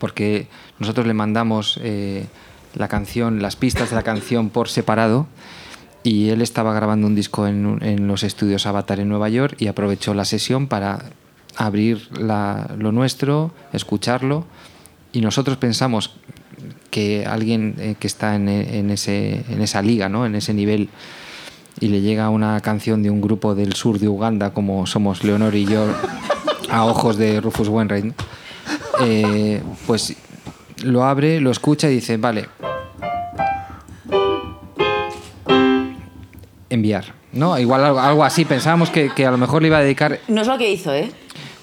[0.00, 0.48] porque
[0.80, 2.26] nosotros le mandamos eh,
[2.74, 5.28] la canción, las pistas de la canción por separado,
[6.02, 9.68] y él estaba grabando un disco en, en los estudios Avatar en Nueva York y
[9.68, 10.98] aprovechó la sesión para
[11.56, 14.46] abrir la- lo nuestro, escucharlo
[15.12, 16.16] y nosotros pensamos
[16.90, 20.26] que alguien eh, que está en, en ese, en esa liga, ¿no?
[20.26, 20.88] en ese nivel
[21.80, 25.54] y le llega una canción de un grupo del sur de Uganda como somos Leonor
[25.54, 25.84] y yo
[26.70, 28.14] a ojos de Rufus Wainwright,
[29.02, 30.16] eh, pues
[30.84, 32.46] lo abre, lo escucha y dice, vale,
[36.70, 37.04] enviar.
[37.32, 37.58] ¿No?
[37.58, 38.44] Igual algo, algo así.
[38.46, 40.20] Pensábamos que, que a lo mejor le iba a dedicar.
[40.28, 41.10] No es lo que hizo, ¿eh?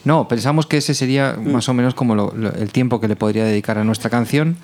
[0.05, 3.15] No, pensamos que ese sería más o menos como lo- lo- el tiempo que le
[3.15, 4.57] podría dedicar a nuestra canción.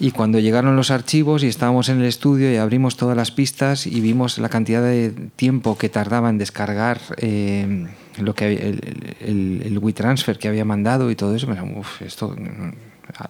[0.00, 3.86] Y cuando llegaron los archivos y estábamos en el estudio y abrimos todas las pistas
[3.86, 7.86] y vimos la cantidad de tiempo que tardaba en descargar eh,
[8.18, 12.28] lo que el, el, el WeTransfer que había mandado y todo eso, pensamos, "Uf, esto
[12.28, 12.70] mm,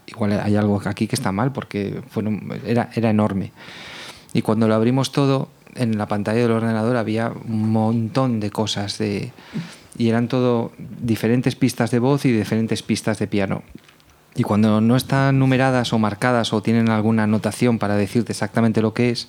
[0.06, 3.52] igual hay algo aquí que está mal porque fueron, era, era enorme.
[4.34, 8.98] Y cuando lo abrimos todo, en la pantalla del ordenador había un montón de cosas
[8.98, 9.32] de,
[9.96, 13.62] y eran todo diferentes pistas de voz y diferentes pistas de piano.
[14.38, 18.94] Y cuando no están numeradas o marcadas o tienen alguna anotación para decirte exactamente lo
[18.94, 19.26] que es,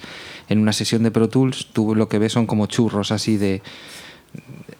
[0.50, 3.64] en una sesión de Pro Tools tú lo que ves son como churros así de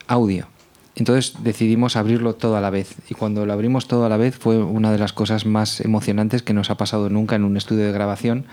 [0.06, 0.46] audio.
[0.94, 2.94] Entonces decidimos abrirlo todo a la vez.
[3.08, 6.42] Y cuando lo abrimos todo a la vez fue una de las cosas más emocionantes
[6.42, 8.46] que nos ha pasado nunca en un estudio de grabación.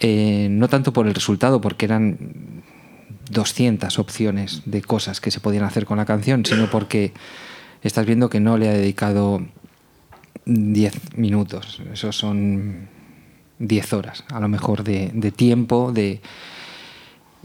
[0.00, 2.62] Eh, no tanto por el resultado, porque eran
[3.30, 7.14] 200 opciones de cosas que se podían hacer con la canción, sino porque
[7.82, 9.40] estás viendo que no le ha dedicado
[10.46, 11.80] 10 minutos.
[11.92, 12.88] Esos son
[13.58, 16.20] 10 horas, a lo mejor, de, de tiempo, de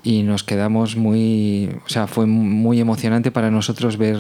[0.04, 4.18] y nos quedamos muy, o sea, fue muy emocionante para nosotros ver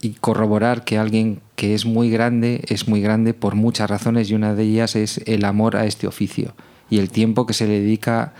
[0.00, 4.34] y corroborar que alguien que es muy grande es muy grande por muchas razones y
[4.34, 6.54] una de ellas es el amor a este oficio
[6.88, 8.32] y el tiempo que se le dedica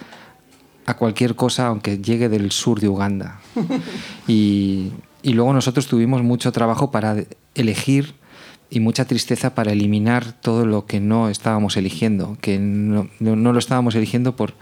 [0.87, 3.41] a cualquier cosa aunque llegue del sur de Uganda.
[4.27, 7.17] Y, y luego nosotros tuvimos mucho trabajo para
[7.55, 8.15] elegir
[8.71, 13.59] y mucha tristeza para eliminar todo lo que no estábamos eligiendo, que no, no- lo
[13.59, 14.55] estábamos eligiendo por,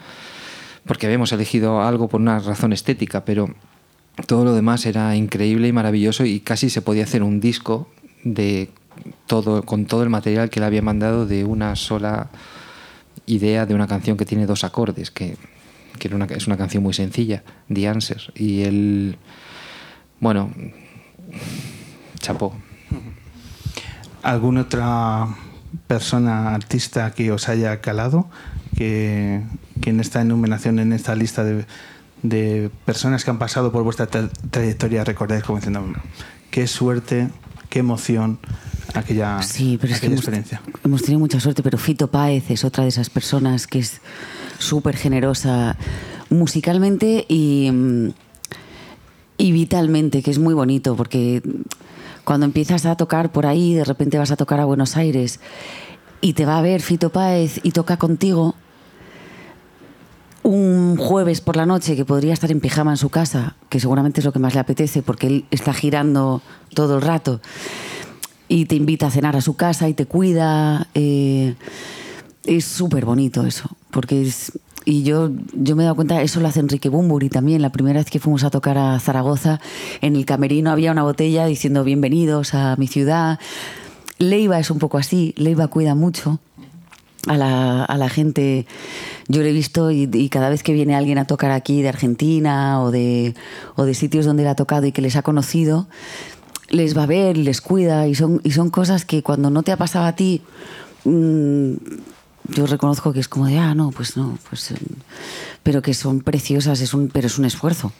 [0.86, 3.54] porque habíamos elegido algo por una razón estética, pero
[4.26, 7.88] todo lo demás era increíble y maravilloso y casi se podía hacer un disco
[8.24, 8.70] de
[9.26, 12.30] todo con todo el material que le había mandado de una sola
[13.26, 15.36] idea de una canción que tiene dos acordes, que,
[15.98, 18.32] que era una- es una canción muy sencilla, The Answer.
[18.34, 19.16] Y él,
[20.18, 20.50] bueno,
[22.20, 22.54] chapó.
[24.28, 25.26] ¿Alguna otra
[25.86, 28.28] persona, artista que os haya calado?
[28.76, 29.42] Que,
[29.80, 31.64] que en esta enumeración, en esta lista de,
[32.22, 35.82] de personas que han pasado por vuestra tra- trayectoria, recordáis como diciendo,
[36.50, 37.28] qué suerte,
[37.70, 38.38] qué emoción
[38.94, 40.60] aquella, Sí, pero es que aquella hemos, experiencia.
[40.84, 44.00] hemos tenido mucha suerte, pero Fito Páez es otra de esas personas que es
[44.58, 45.76] súper generosa
[46.30, 47.70] musicalmente y,
[49.38, 51.42] y vitalmente, que es muy bonito, porque
[52.28, 55.40] cuando empiezas a tocar por ahí, de repente vas a tocar a Buenos Aires
[56.20, 58.54] y te va a ver Fito Páez y toca contigo,
[60.42, 64.20] un jueves por la noche que podría estar en pijama en su casa, que seguramente
[64.20, 66.42] es lo que más le apetece porque él está girando
[66.74, 67.40] todo el rato
[68.46, 70.86] y te invita a cenar a su casa y te cuida.
[70.92, 71.54] eh,
[72.44, 74.52] es súper bonito eso, porque es...
[74.90, 77.60] Y yo, yo me he dado cuenta, eso lo hace Enrique Bumburi también.
[77.60, 79.60] La primera vez que fuimos a tocar a Zaragoza,
[80.00, 83.38] en el camerino había una botella diciendo bienvenidos a mi ciudad.
[84.16, 86.40] Leiva es un poco así, Leiva cuida mucho
[87.26, 88.64] a la, a la gente.
[89.28, 91.90] Yo lo he visto y, y cada vez que viene alguien a tocar aquí de
[91.90, 93.34] Argentina o de,
[93.76, 95.86] o de sitios donde él ha tocado y que les ha conocido,
[96.70, 99.70] les va a ver, les cuida y son, y son cosas que cuando no te
[99.70, 100.40] ha pasado a ti,
[101.04, 101.74] mm,
[102.48, 104.76] yo reconozco que es como de, ah, no, pues no, pues, eh,
[105.62, 107.92] pero que son preciosas, es un, pero es un esfuerzo.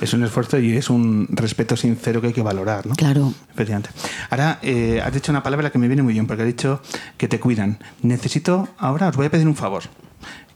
[0.00, 2.94] Es un esfuerzo y es un respeto sincero que hay que valorar, ¿no?
[2.94, 3.34] Claro.
[3.52, 3.90] Efectivamente.
[4.30, 6.80] Ahora, eh, has dicho una palabra que me viene muy bien, porque has dicho
[7.16, 7.78] que te cuidan.
[8.02, 9.82] Necesito, ahora os voy a pedir un favor,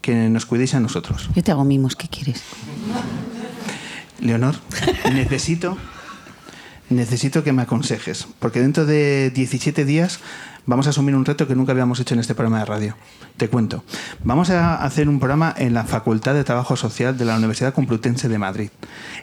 [0.01, 1.29] que nos cuidéis a nosotros.
[1.35, 2.42] Yo te hago mimos, ¿qué quieres?
[4.20, 4.55] Leonor,
[5.12, 5.77] necesito,
[6.88, 10.20] necesito que me aconsejes, porque dentro de 17 días
[10.66, 12.96] vamos a asumir un reto que nunca habíamos hecho en este programa de radio.
[13.37, 13.85] Te cuento.
[14.25, 18.29] Vamos a hacer un programa en la Facultad de Trabajo Social de la Universidad Complutense
[18.29, 18.70] de Madrid,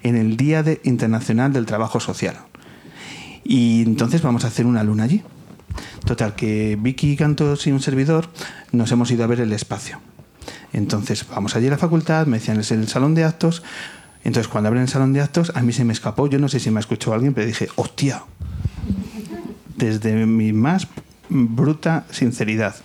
[0.04, 2.38] en el Día de- Internacional del Trabajo Social.
[3.43, 5.23] Y entonces vamos a hacer una luna allí.
[6.06, 8.30] Total, que Vicky Cantos y un servidor
[8.71, 9.99] nos hemos ido a ver el espacio.
[10.73, 13.63] Entonces vamos allí a la facultad, me decían es el salón de actos.
[14.23, 16.60] Entonces cuando abren el salón de actos, a mí se me escapó, yo no sé
[16.60, 18.23] si me escuchó alguien, pero dije, hostia,
[19.78, 20.88] desde mi más
[21.29, 22.75] bruta sinceridad.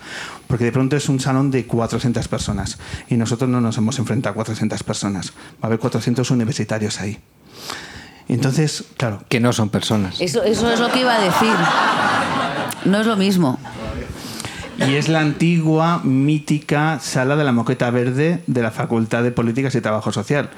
[0.47, 2.79] Porque de pronto es un salón de 400 personas
[3.09, 5.33] y nosotros no nos hemos enfrentado a 400 personas.
[5.33, 7.19] Va a haber 400 universitarios ahí.
[8.29, 10.21] Entonces, claro, Que no son personas.
[10.21, 11.55] Eso, eso es lo que iba a decir.
[12.85, 13.59] No es lo mismo.
[14.79, 19.75] Y es la antigua, mítica sala de la moqueta verde de la Facultad de Políticas
[19.75, 20.51] y Trabajo Social.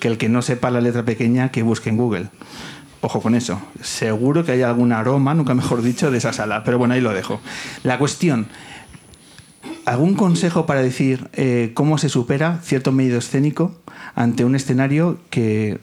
[0.00, 2.28] Que el que no sepa la letra pequeña, que busque en Google.
[3.04, 3.60] Ojo con eso.
[3.82, 6.64] Seguro que hay algún aroma, nunca mejor dicho, de esa sala.
[6.64, 7.38] Pero bueno, ahí lo dejo.
[7.82, 8.46] La cuestión.
[9.84, 13.74] ¿Algún consejo para decir eh, cómo se supera cierto medio escénico
[14.14, 15.80] ante un escenario que,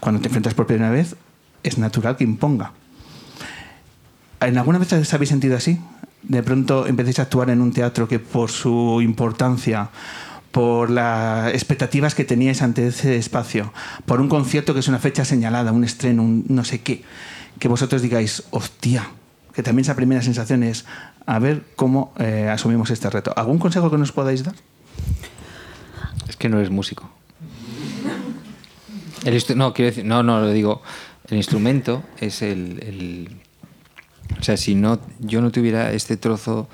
[0.00, 1.16] cuando te enfrentas por primera vez,
[1.62, 2.72] es natural que imponga?
[4.40, 5.78] ¿En alguna vez os habéis sentido así?
[6.22, 9.90] De pronto empecéis a actuar en un teatro que por su importancia,
[10.56, 13.74] por las expectativas que teníais ante ese espacio,
[14.06, 17.02] por un concierto que es una fecha señalada, un estreno, un no sé qué,
[17.58, 19.06] que vosotros digáis, hostia,
[19.52, 20.86] que también esa primera sensación es
[21.26, 23.34] a ver cómo eh, asumimos este reto.
[23.36, 24.54] ¿Algún consejo que nos podáis dar?
[26.26, 27.10] Es que no eres músico.
[29.26, 29.38] El
[30.08, 30.80] no, no, lo digo.
[31.28, 33.28] El instrumento es el, el-
[34.40, 36.66] O sea, si no, yo no tuviera este trozo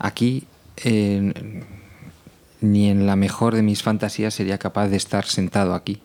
[0.00, 0.48] aquí,
[0.78, 1.62] eh,
[2.64, 6.00] ni en la mejor de mis fantasías sería capaz de estar sentado aquí.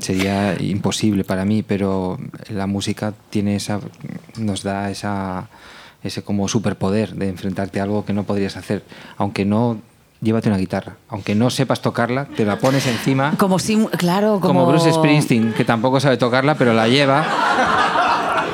[0.00, 2.18] Sería imposible para mí, pero
[2.50, 3.80] la música tiene esa,
[4.36, 5.48] nos da esa,
[6.04, 8.84] ese como superpoder de enfrentarte a algo que no podrías hacer,
[9.16, 9.78] aunque no
[10.20, 14.60] llévate una guitarra, aunque no sepas tocarla, te la pones encima, Como si, claro, como,
[14.60, 17.24] como Bruce Springsteen, que tampoco sabe tocarla, pero la lleva,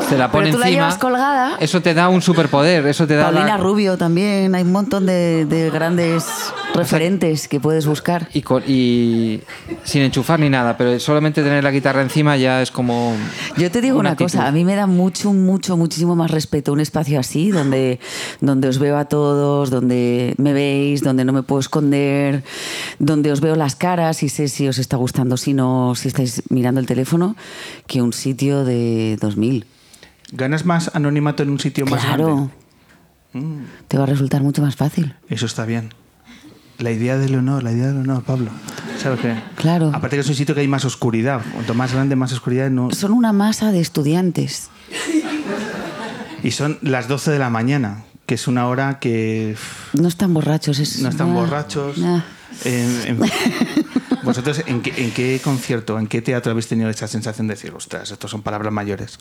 [0.09, 0.83] se la pone Pero tú la encima.
[0.87, 1.57] llevas colgada.
[1.61, 5.05] Eso te da un superpoder, eso te da la- Paulina Rubio también, hay un montón
[5.07, 6.25] de, de grandes
[6.75, 8.29] referentes que puedes buscar.
[8.35, 9.41] y, con- y
[9.85, 13.15] sin enchufar ni nada, pero solamente tener la guitarra encima ya es como
[13.57, 16.81] Yo te digo una, cosa, a mí me da mucho, mucho, muchísimo más respeto un
[16.81, 18.01] espacio así, donde,
[18.41, 22.43] donde os veo a todos, donde me veis, donde no me puedo esconder,
[22.99, 26.43] donde os veo las caras y sé si os está gustando, si no, si estáis
[26.51, 27.37] mirando el teléfono,
[27.87, 29.67] que un sitio de 2000.
[30.33, 32.51] ¿Ganas más anonimato en un sitio más Claro,
[33.33, 33.65] grande?
[33.89, 35.15] te va a resultar mucho más fácil.
[35.29, 35.91] Eso está bien.
[36.79, 38.51] La idea del honor, la idea del honor, Pablo.
[39.01, 39.35] ¿Sabes qué?
[39.57, 39.91] Claro.
[39.95, 41.41] Aparte que es un sitio que hay más oscuridad.
[41.53, 42.71] Cuanto más grande, más oscuridad.
[42.71, 42.91] No...
[42.93, 44.71] Son una masa de estudiantes.
[46.43, 49.57] Y son las 12 de la mañana, que es una hora que
[49.95, 50.79] No están borrachos.
[50.79, 51.97] Es, no están ah, borrachos.
[52.03, 52.25] ah.
[52.65, 53.19] En- en-
[54.25, 57.73] ¿Vosotros en qué, en qué concierto, en qué teatro habéis tenido esa sensación de decir,
[57.75, 59.19] ostras, estos son palabras mayores?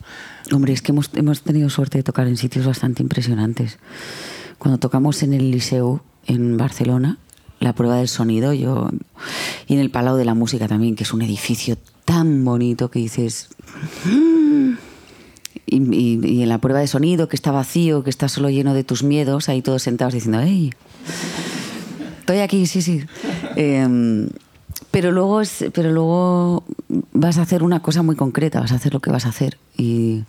[0.51, 3.80] Hombre, es que hemos, hemos tenido suerte de tocar en sitios bastante impresionantes.
[4.60, 7.18] Cuando tocamos en el Liceu, en Barcelona,
[7.64, 8.89] la prueba del sonido, yo.
[9.68, 12.99] Y en el Palau de la Música también, que es un edificio tan bonito que
[12.99, 13.49] dices.
[14.05, 14.74] "Mm".
[15.66, 19.01] Y, en la prueba de sonido, que está vacío, que está solo lleno de tus
[19.01, 20.72] miedos, ahí todos sentados diciendo, ¡hey!
[22.20, 23.03] Estoy aquí, sí, sí.
[23.55, 24.30] Em,
[24.91, 26.64] pero luego es, pero luego
[27.14, 29.57] vas a hacer una cosa muy concreta, vas a hacer lo que vas a hacer.
[29.76, 30.24] Y,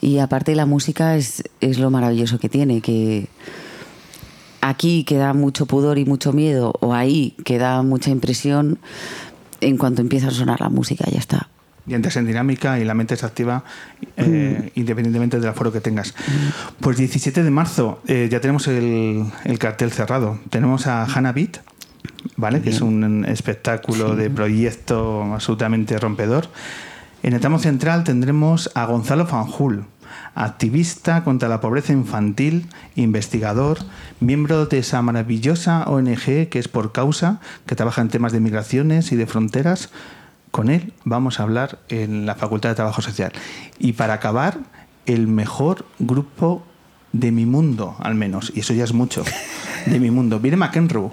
[0.00, 3.28] y aparte la música es, es lo maravilloso que tiene, que,
[4.68, 8.78] aquí que da mucho pudor y mucho miedo, o ahí que da mucha impresión,
[9.60, 11.48] en cuanto empieza a sonar la música, ya está.
[11.86, 13.64] Y entras en dinámica y la mente se activa
[14.18, 16.14] eh, independientemente del aforo que tengas.
[16.80, 20.38] Pues 17 de marzo eh, ya tenemos el, el cartel cerrado.
[20.50, 21.60] Tenemos a Hannah Beat,
[22.36, 22.60] ¿vale?
[22.60, 26.50] que es un espectáculo de proyecto absolutamente rompedor.
[27.22, 29.86] En el tramo central tendremos a Gonzalo Fanjul,
[30.38, 33.78] activista contra la pobreza infantil, investigador,
[34.20, 39.10] miembro de esa maravillosa ONG que es Por Causa, que trabaja en temas de migraciones
[39.10, 39.90] y de fronteras.
[40.52, 43.32] Con él vamos a hablar en la Facultad de Trabajo Social.
[43.78, 44.58] Y para acabar,
[45.06, 46.62] el mejor grupo
[47.12, 49.24] de mi mundo, al menos, y eso ya es mucho,
[49.86, 50.38] de mi mundo.
[50.38, 51.10] Viene McEnroe.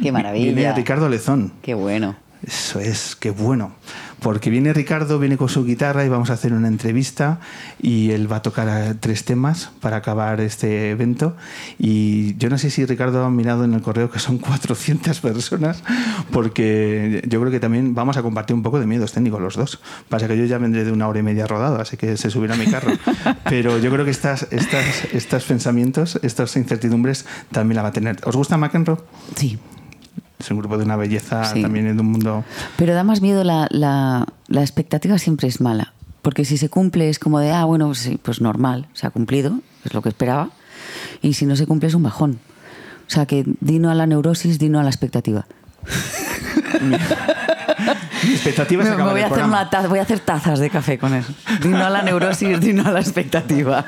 [0.00, 0.52] Qué maravilla.
[0.52, 1.52] Viene Ricardo Lezón.
[1.62, 2.14] Qué bueno.
[2.46, 3.72] Eso es, qué bueno.
[4.20, 7.40] Porque viene Ricardo, viene con su guitarra y vamos a hacer una entrevista
[7.80, 11.36] y él va a tocar tres temas para acabar este evento.
[11.78, 15.82] Y yo no sé si Ricardo ha mirado en el correo que son 400 personas,
[16.30, 19.80] porque yo creo que también vamos a compartir un poco de miedos técnicos los dos.
[20.08, 22.54] Pasa que yo ya vendré de una hora y media rodado, así que se subirá
[22.54, 22.92] a mi carro.
[23.48, 28.18] Pero yo creo que estas, estas, estos pensamientos, estas incertidumbres también la va a tener.
[28.24, 28.98] ¿Os gusta McEnroe?
[29.34, 29.58] Sí.
[30.40, 31.62] Es un grupo de una belleza Sí.
[31.62, 32.44] también en un mundo.
[32.76, 35.92] Pero da más miedo la, la, la expectativa siempre es mala.
[36.22, 39.60] Porque si se cumple es como de, ah, bueno, sí, pues normal, se ha cumplido,
[39.84, 40.50] es lo que esperaba.
[41.22, 42.40] Y si no se cumple es un bajón.
[43.06, 45.46] O sea que dino a la neurosis, dino a la expectativa.
[48.24, 50.70] Mi expectativa es Me, me voy, a hacer una taza- voy a hacer tazas de
[50.70, 51.32] café con eso.
[51.62, 53.84] Dino a la neurosis, dino a la expectativa.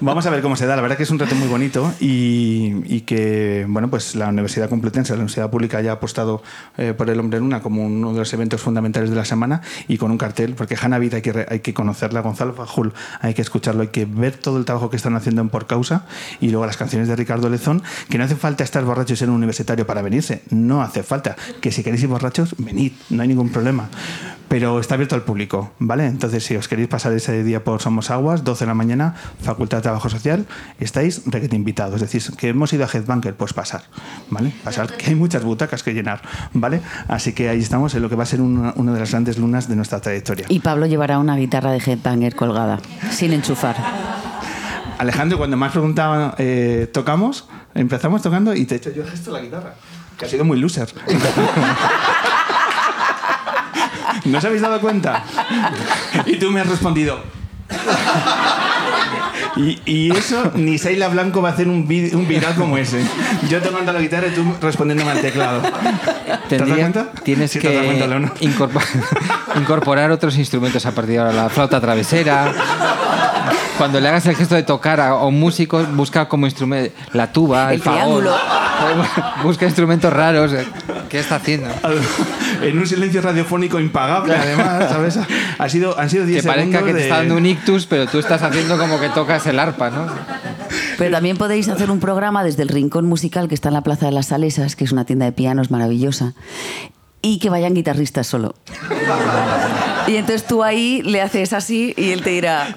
[0.00, 0.76] Vamos a ver cómo se da.
[0.76, 4.68] La verdad que es un reto muy bonito y, y que, bueno, pues la Universidad
[4.68, 6.42] Complutense, la Universidad Pública, ya ha apostado
[6.76, 9.96] eh, por el Hombre Luna como uno de los eventos fundamentales de la semana y
[9.98, 13.42] con un cartel, porque Hannah Vida hay que, hay que conocerla, Gonzalo Fajul hay que
[13.42, 16.04] escucharlo, hay que ver todo el trabajo que están haciendo en Por Causa
[16.40, 19.36] y luego las canciones de Ricardo Lezón, que no hace falta estar borrachos en un
[19.36, 21.36] universitario para venirse, no hace falta.
[21.60, 23.88] Que si queréis ir borrachos, venid, no hay ningún problema.
[24.48, 26.06] Pero está abierto al público, ¿vale?
[26.06, 29.78] Entonces, si os queréis pasar ese día por Somos Aguas, 12 de la mañana, Facultad
[29.78, 30.46] de Trabajo Social,
[30.78, 32.00] estáis requete invitados.
[32.00, 33.82] Es decir, que hemos ido a Headbanker, pues pasar,
[34.30, 34.52] ¿vale?
[34.62, 36.22] Pasar, que hay muchas butacas que llenar,
[36.52, 36.80] ¿vale?
[37.08, 39.36] Así que ahí estamos en lo que va a ser una, una de las grandes
[39.36, 40.46] lunas de nuestra trayectoria.
[40.48, 42.78] Y Pablo llevará una guitarra de headbanger colgada,
[43.10, 43.74] sin enchufar.
[44.98, 47.48] Alejandro, cuando me has preguntado, eh, ¿tocamos?
[47.74, 49.74] Empezamos tocando y te he hecho yo gesto la guitarra,
[50.16, 50.88] que ha sido muy loser.
[54.26, 55.24] ¿No os habéis dado cuenta?
[56.26, 57.20] Y tú me has respondido.
[59.56, 63.02] Y, y eso, ni Seila Blanco va a hacer un, vid- un viral como ese.
[63.48, 65.62] Yo tocando la guitarra y tú respondiéndome al teclado.
[66.48, 67.10] ¿Te cuenta?
[67.22, 68.06] Tienes Sí, te que cuenta,
[68.40, 68.84] incorpor-
[69.56, 71.32] incorporar otros instrumentos a partir de ahora.
[71.32, 72.52] La flauta travesera.
[73.78, 77.68] Cuando le hagas el gesto de tocar a, un músico, busca como instrumento la tuba,
[77.70, 78.36] el, El triángulo.
[79.42, 80.52] Busca instrumentos raros.
[81.16, 81.68] ¿Qué está haciendo?
[82.62, 85.18] En un silencio radiofónico impagable, además, ¿sabes?
[85.58, 88.06] Ha sido, han sido 10 Que parezca segundos que te está dando un ictus, pero
[88.06, 90.06] tú estás haciendo como que tocas el arpa, ¿no?
[90.98, 94.06] Pero también podéis hacer un programa desde el Rincón Musical que está en la Plaza
[94.06, 96.34] de las Salesas, que es una tienda de pianos maravillosa,
[97.22, 98.54] y que vayan guitarristas solo.
[100.06, 102.74] Y entonces tú ahí le haces así y él te dirá,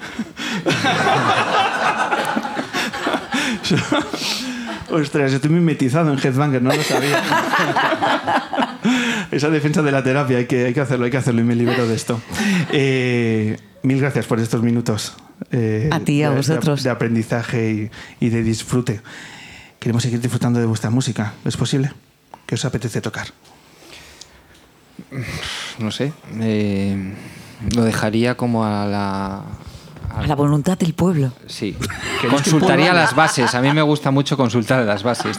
[4.90, 7.22] Ostras, estoy mimetizado en Headbanger, no lo sabía.
[9.30, 11.54] Esa defensa de la terapia, hay que, hay que hacerlo, hay que hacerlo y me
[11.54, 12.20] libero de esto.
[12.72, 15.14] Eh, mil gracias por estos minutos.
[15.52, 16.82] eh, A ti, a de- vosotros.
[16.82, 19.00] De, aprendizaje y, y de disfrute.
[19.78, 21.34] Queremos seguir disfrutando de vuestra música.
[21.44, 21.92] ¿Es posible?
[22.46, 23.28] ¿Qué os apetece tocar?
[25.78, 26.12] No sé.
[26.40, 27.14] eh,
[27.74, 29.42] lo dejaría como a la.
[30.16, 31.32] A la voluntad del pueblo.
[31.46, 31.76] Sí.
[32.20, 33.54] que Consultaría pueblo- las bases.
[33.54, 35.38] A mí me gusta mucho consultar las bases.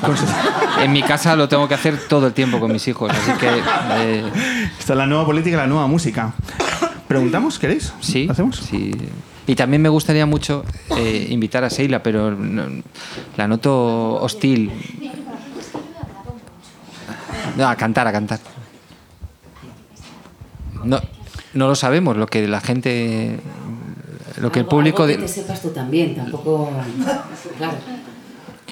[0.82, 3.12] En mi casa lo tengo que hacer todo el tiempo con mis hijos.
[3.12, 3.50] Así que.
[3.94, 4.32] eh,
[4.80, 6.34] Esta es la nueva política, la nueva música.
[7.08, 7.60] ¿Preguntamos?
[7.60, 7.94] ¿Queréis?
[8.00, 8.26] sí.
[8.26, 8.58] ¿Lo hacemos?
[8.58, 8.92] sí.
[9.48, 10.64] Y también me gustaría mucho
[10.96, 12.84] eh, invitar a Seila, pero no-
[13.36, 14.72] la noto hostil.
[17.58, 18.40] No, a cantar, a cantar.
[20.84, 21.00] No,
[21.54, 23.40] no lo sabemos, lo que la gente.
[24.38, 25.04] Lo que el público.
[25.04, 26.70] Algo que te sepas tú también, tampoco.
[27.58, 27.78] Claro.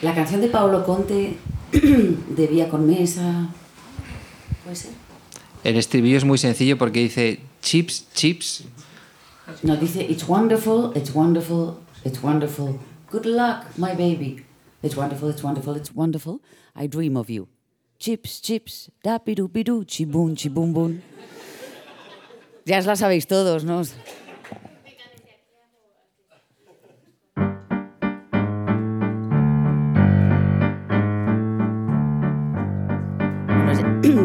[0.01, 1.37] La canción de Paolo Conte,
[1.71, 3.49] de Vía con Mesa.
[4.63, 4.91] ¿Puede ser?
[5.63, 8.63] El estribillo es muy sencillo porque dice chips, chips.
[9.63, 12.79] No, dice, It's wonderful, it's wonderful, it's wonderful.
[13.11, 14.45] Good luck, my baby.
[14.81, 16.39] It's wonderful, it's wonderful, it's wonderful.
[16.75, 17.47] I dream of you.
[17.97, 21.01] Chips, chips, da piru piru, chibun, chibun bun.
[22.65, 23.81] Ya os la sabéis todos, ¿no?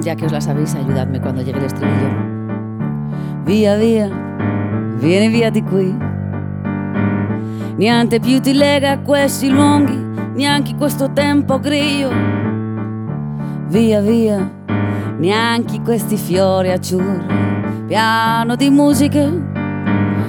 [0.04, 2.10] Ya que os la sabéis, ayudadme cuando llegue el estribillo.
[3.46, 4.10] Via via,
[5.00, 5.94] vieni via di qui.
[7.76, 9.96] Niente più ti lega questi lunghi,
[10.34, 12.10] neanche questo tempo grigio.
[13.68, 14.48] Via via,
[15.18, 17.42] neanche questi fiori azzurri.
[17.86, 19.42] Piano di musiche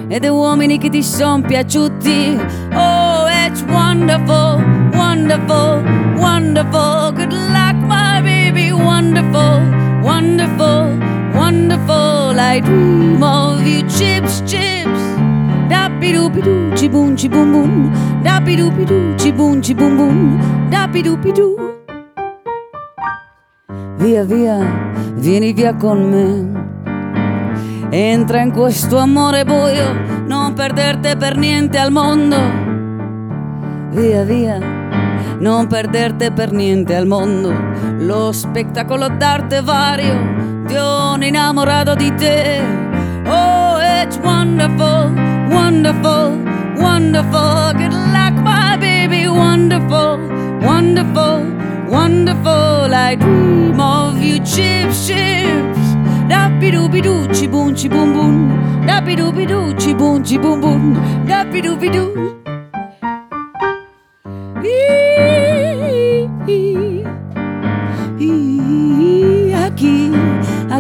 [0.08, 2.38] e di uomini che ti sono piaciuti.
[2.74, 4.62] Oh, it's wonderful,
[4.94, 5.84] wonderful,
[6.18, 7.12] wonderful.
[7.14, 8.15] Good luck, my
[8.56, 9.60] baby, wonderful,
[10.02, 10.98] wonderful,
[11.36, 12.40] wonderful.
[12.40, 15.02] I dream of you, chips, chips.
[15.68, 17.92] Dappy doopy doo, chi boom, chi boom.
[18.24, 20.70] Dappy doopy doo, chi boom, chi boom boom.
[20.70, 21.74] Dappy doopy doo.
[23.98, 24.58] Via, via,
[25.16, 26.64] vieni via con me.
[27.90, 29.94] Entra in questo amore buio,
[30.28, 32.38] non perderti per niente al mondo.
[33.92, 34.60] Via, via,
[35.40, 37.54] non perderti per niente al mondo.
[38.00, 42.62] Lo spettacolo d'arte vario di un innamorato di te.
[43.28, 45.12] Oh, it's wonderful,
[45.50, 46.38] wonderful,
[46.78, 47.74] wonderful.
[47.74, 50.20] Good luck, my baby, wonderful,
[50.62, 51.44] wonderful,
[51.88, 52.94] wonderful.
[52.94, 55.96] I dream of you, chips, chips.
[56.28, 58.86] Dappy doopy doo, chi boom, chi boom boom.
[58.86, 59.16] Dappy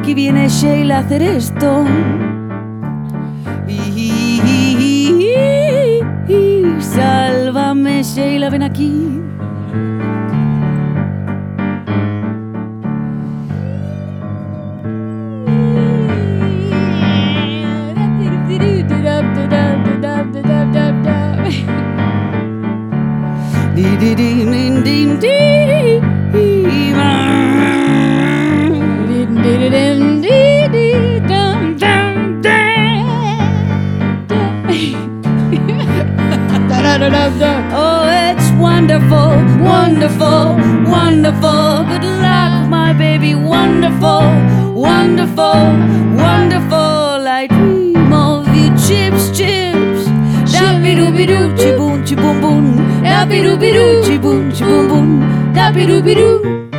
[0.05, 1.83] aquí viene Sheila a hacer esto.
[6.79, 9.23] Sálvame, Sheila, ven aquí.
[37.07, 39.29] Oh, it's wonderful,
[39.63, 40.55] wonderful,
[40.89, 41.85] wonderful.
[41.85, 44.21] Good luck, my baby, wonderful,
[44.73, 45.53] wonderful,
[46.17, 47.27] wonderful.
[47.27, 50.09] I dream of you, chips, chips.
[50.51, 52.77] Dappy dooby doo, chi boom, chi boom boom.
[53.03, 55.53] Dappy dooby doo, chi boom, chi boom boom.
[55.53, 56.74] Dappy dooby doo.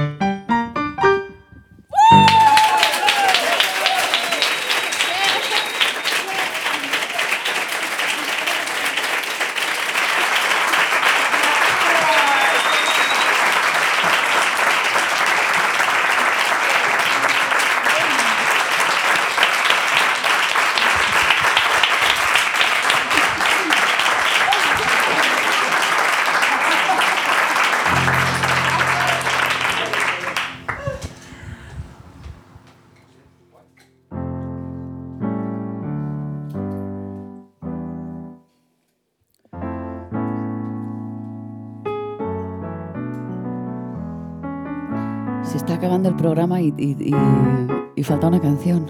[45.47, 48.87] Se está acabando el programa y, y- falta una canción.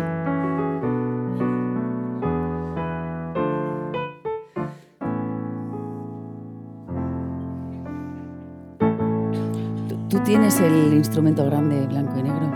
[9.89, 12.51] ¿Tú, tú tienes el instrumento grande blanco y negro?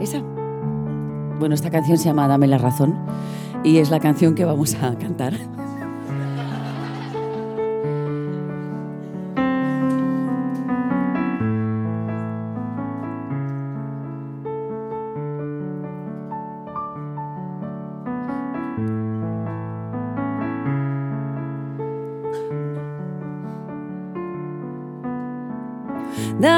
[0.00, 0.20] ¿Esa?
[1.38, 2.94] Bueno, esta canción se llama Dame la razón
[3.62, 5.34] y es la canción que vamos a cantar.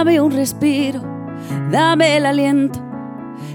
[0.09, 1.03] Dame un respiro,
[1.71, 2.81] dame el aliento.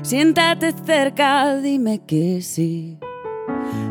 [0.03, 2.99] Siéntate cerca, dime que sí.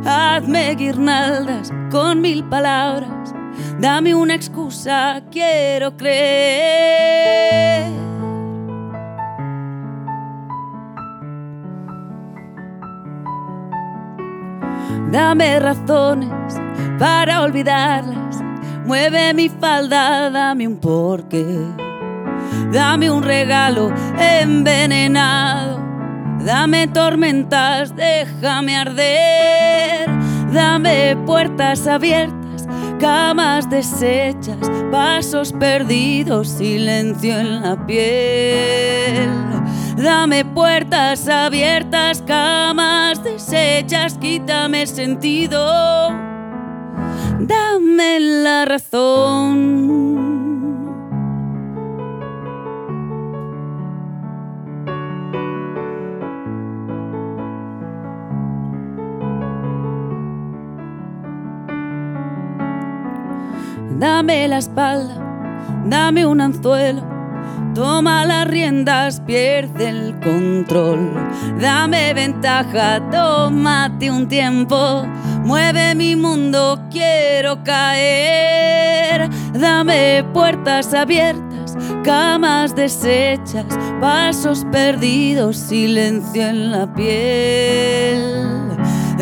[0.05, 3.35] Hazme guirnaldas con mil palabras.
[3.81, 7.91] Dame una excusa, quiero creer.
[15.11, 16.61] Dame razones
[16.97, 18.41] para olvidarlas.
[18.87, 21.82] Mueve mi falda, dame un porqué.
[22.73, 25.81] Dame un regalo envenenado.
[26.45, 30.11] Dame tormentas, déjame arder.
[30.53, 32.67] Dame puertas abiertas,
[32.99, 39.31] camas deshechas, pasos perdidos, silencio en la piel.
[39.97, 46.11] Dame puertas abiertas, camas deshechas, quítame sentido.
[47.39, 50.02] Dame la razón.
[64.23, 65.17] Dame la espalda,
[65.85, 67.03] dame un anzuelo.
[67.75, 71.13] Toma las riendas, pierde el control.
[71.61, 75.05] Dame ventaja, tómate un tiempo.
[75.45, 79.29] Mueve mi mundo, quiero caer.
[79.55, 83.67] Dame puertas abiertas, camas deshechas,
[84.01, 88.62] pasos perdidos, silencio en la piel.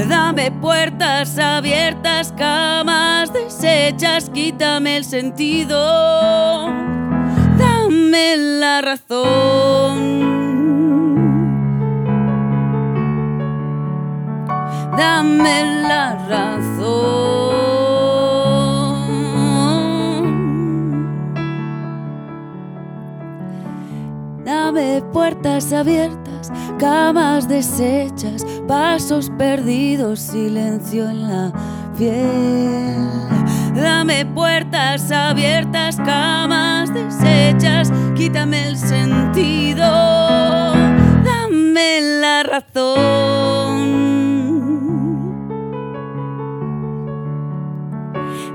[0.09, 6.69] Dame puertas abiertas, camas deshechas, quítame el sentido.
[7.59, 10.21] Dame la razón.
[14.97, 17.11] Dame la razón.
[24.45, 31.53] Dame puertas abiertas, camas deshechas, pasos perdidos, silencio en la
[31.99, 32.95] piel.
[33.75, 39.83] Dame puertas abiertas, camas deshechas, quítame el sentido,
[41.25, 43.81] dame la razón.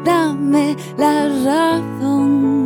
[0.05, 2.64] Dame la razón.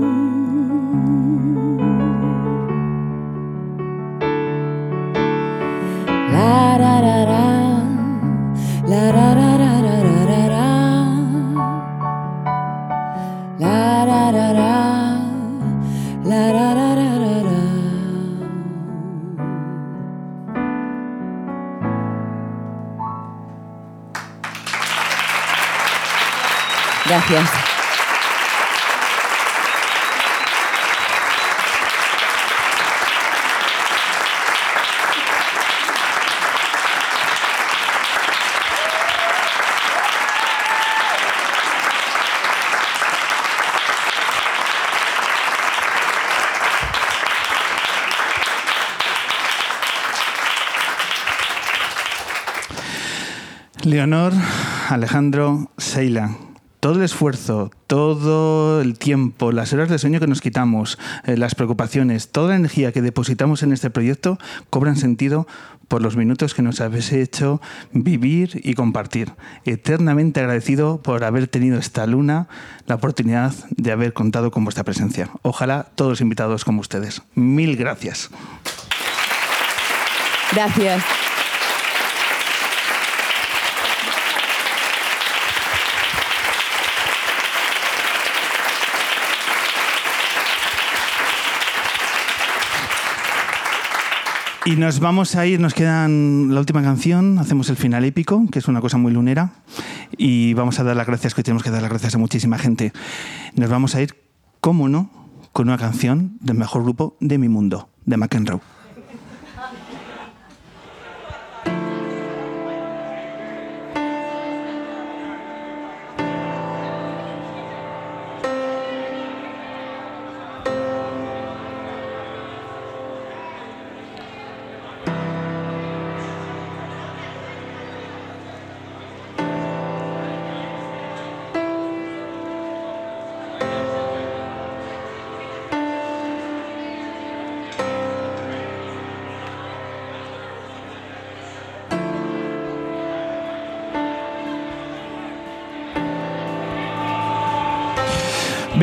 [53.84, 54.34] Leonor,
[54.90, 56.49] Alejandro, Seila.
[56.90, 61.54] Todo el esfuerzo, todo el tiempo, las horas de sueño que nos quitamos, eh, las
[61.54, 64.40] preocupaciones, toda la energía que depositamos en este proyecto
[64.72, 65.46] cobran sentido
[65.88, 67.62] por los minutos que nos habéis hecho
[67.92, 69.34] vivir y compartir.
[69.66, 72.48] Eternamente agradecido por haber tenido esta luna,
[72.88, 75.30] la oportunidad de haber contado con vuestra presencia.
[75.44, 77.22] Ojalá todos invitados como ustedes.
[77.36, 78.32] Mil gracias.
[80.54, 81.04] Gracias.
[94.70, 98.60] Y nos vamos a ir, nos quedan la última canción, hacemos el final épico, que
[98.60, 99.54] es una cosa muy lunera,
[100.16, 102.94] y vamos a dar las gracias, que tenemos que dar las gracias a muchísima gente.
[103.56, 104.16] Nos vamos a ir,
[104.62, 105.10] cómo no,
[105.54, 108.62] con una canción del mejor grupo de mi mundo, de McEnroe.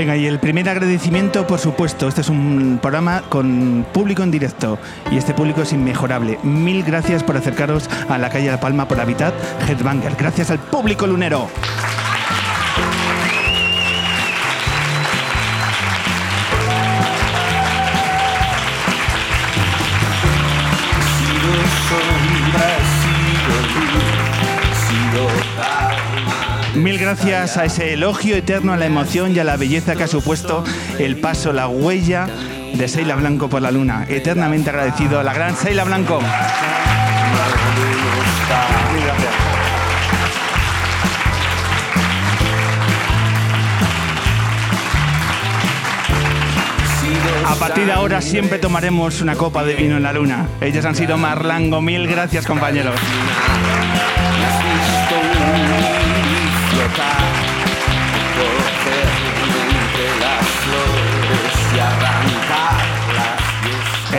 [0.07, 4.78] Venga, y el primer agradecimiento, por supuesto, este es un programa con público en directo
[5.11, 6.38] y este público es inmejorable.
[6.44, 9.34] Mil gracias por acercaros a la calle La Palma por Habitat
[9.68, 10.14] Headbanger.
[10.14, 11.48] Gracias al público lunero.
[27.07, 30.64] Gracias a ese elogio eterno a la emoción y a la belleza que ha supuesto
[30.98, 32.26] el paso, la huella
[32.74, 34.04] de Seila Blanco por la luna.
[34.09, 36.18] Eternamente agradecido a la gran Seila Blanco.
[47.46, 50.48] A partir de ahora siempre tomaremos una copa de vino en la luna.
[50.61, 51.80] Ellos han sido Marlango.
[51.80, 52.98] Mil gracias, compañeros.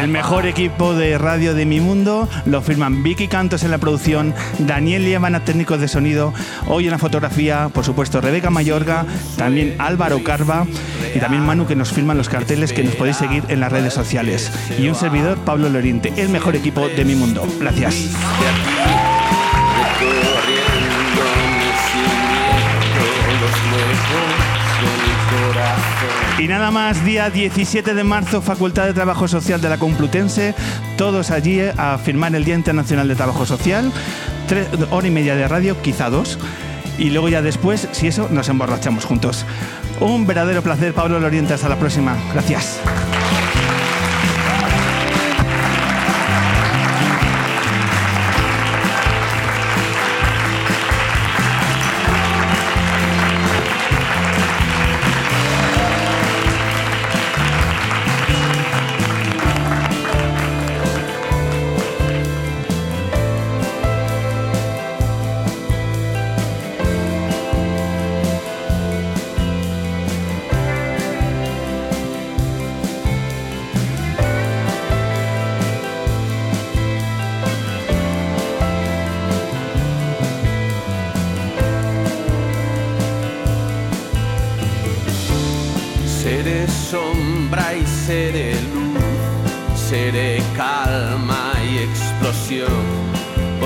[0.07, 4.33] El mejor equipo de radio de mi mundo lo firman Vicky Cantos en la producción,
[4.57, 6.33] Daniel Liemana, técnicos de sonido,
[6.65, 9.05] hoy en la fotografía, por supuesto Rebeca Mayorga,
[9.35, 10.65] también Álvaro Carva
[11.13, 13.93] y también Manu que nos firman los carteles que nos podéis seguir en las redes
[13.93, 14.49] sociales.
[14.79, 17.45] Y un servidor, Pablo Loriente, el mejor equipo de mi mundo.
[17.59, 18.15] Gracias.
[26.47, 30.55] Y nada más, día 17 de marzo, Facultad de Trabajo Social de la Complutense,
[30.95, 33.91] todos allí eh, a firmar el Día Internacional de Trabajo Social,
[34.47, 36.39] tres hora y media de radio, quizá dos,
[36.97, 39.45] y luego ya después, si eso, nos emborrachamos juntos.
[39.99, 42.15] Un verdadero placer, Pablo Loriente, hasta la próxima.
[42.31, 42.79] Gracias.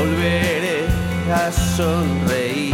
[0.02, 0.88] Volveré
[1.32, 2.74] a sonreír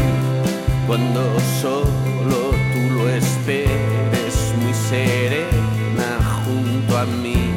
[0.88, 1.21] cuando
[1.61, 6.09] solo tú lo esperes, muy serena
[6.45, 7.51] junto a mí.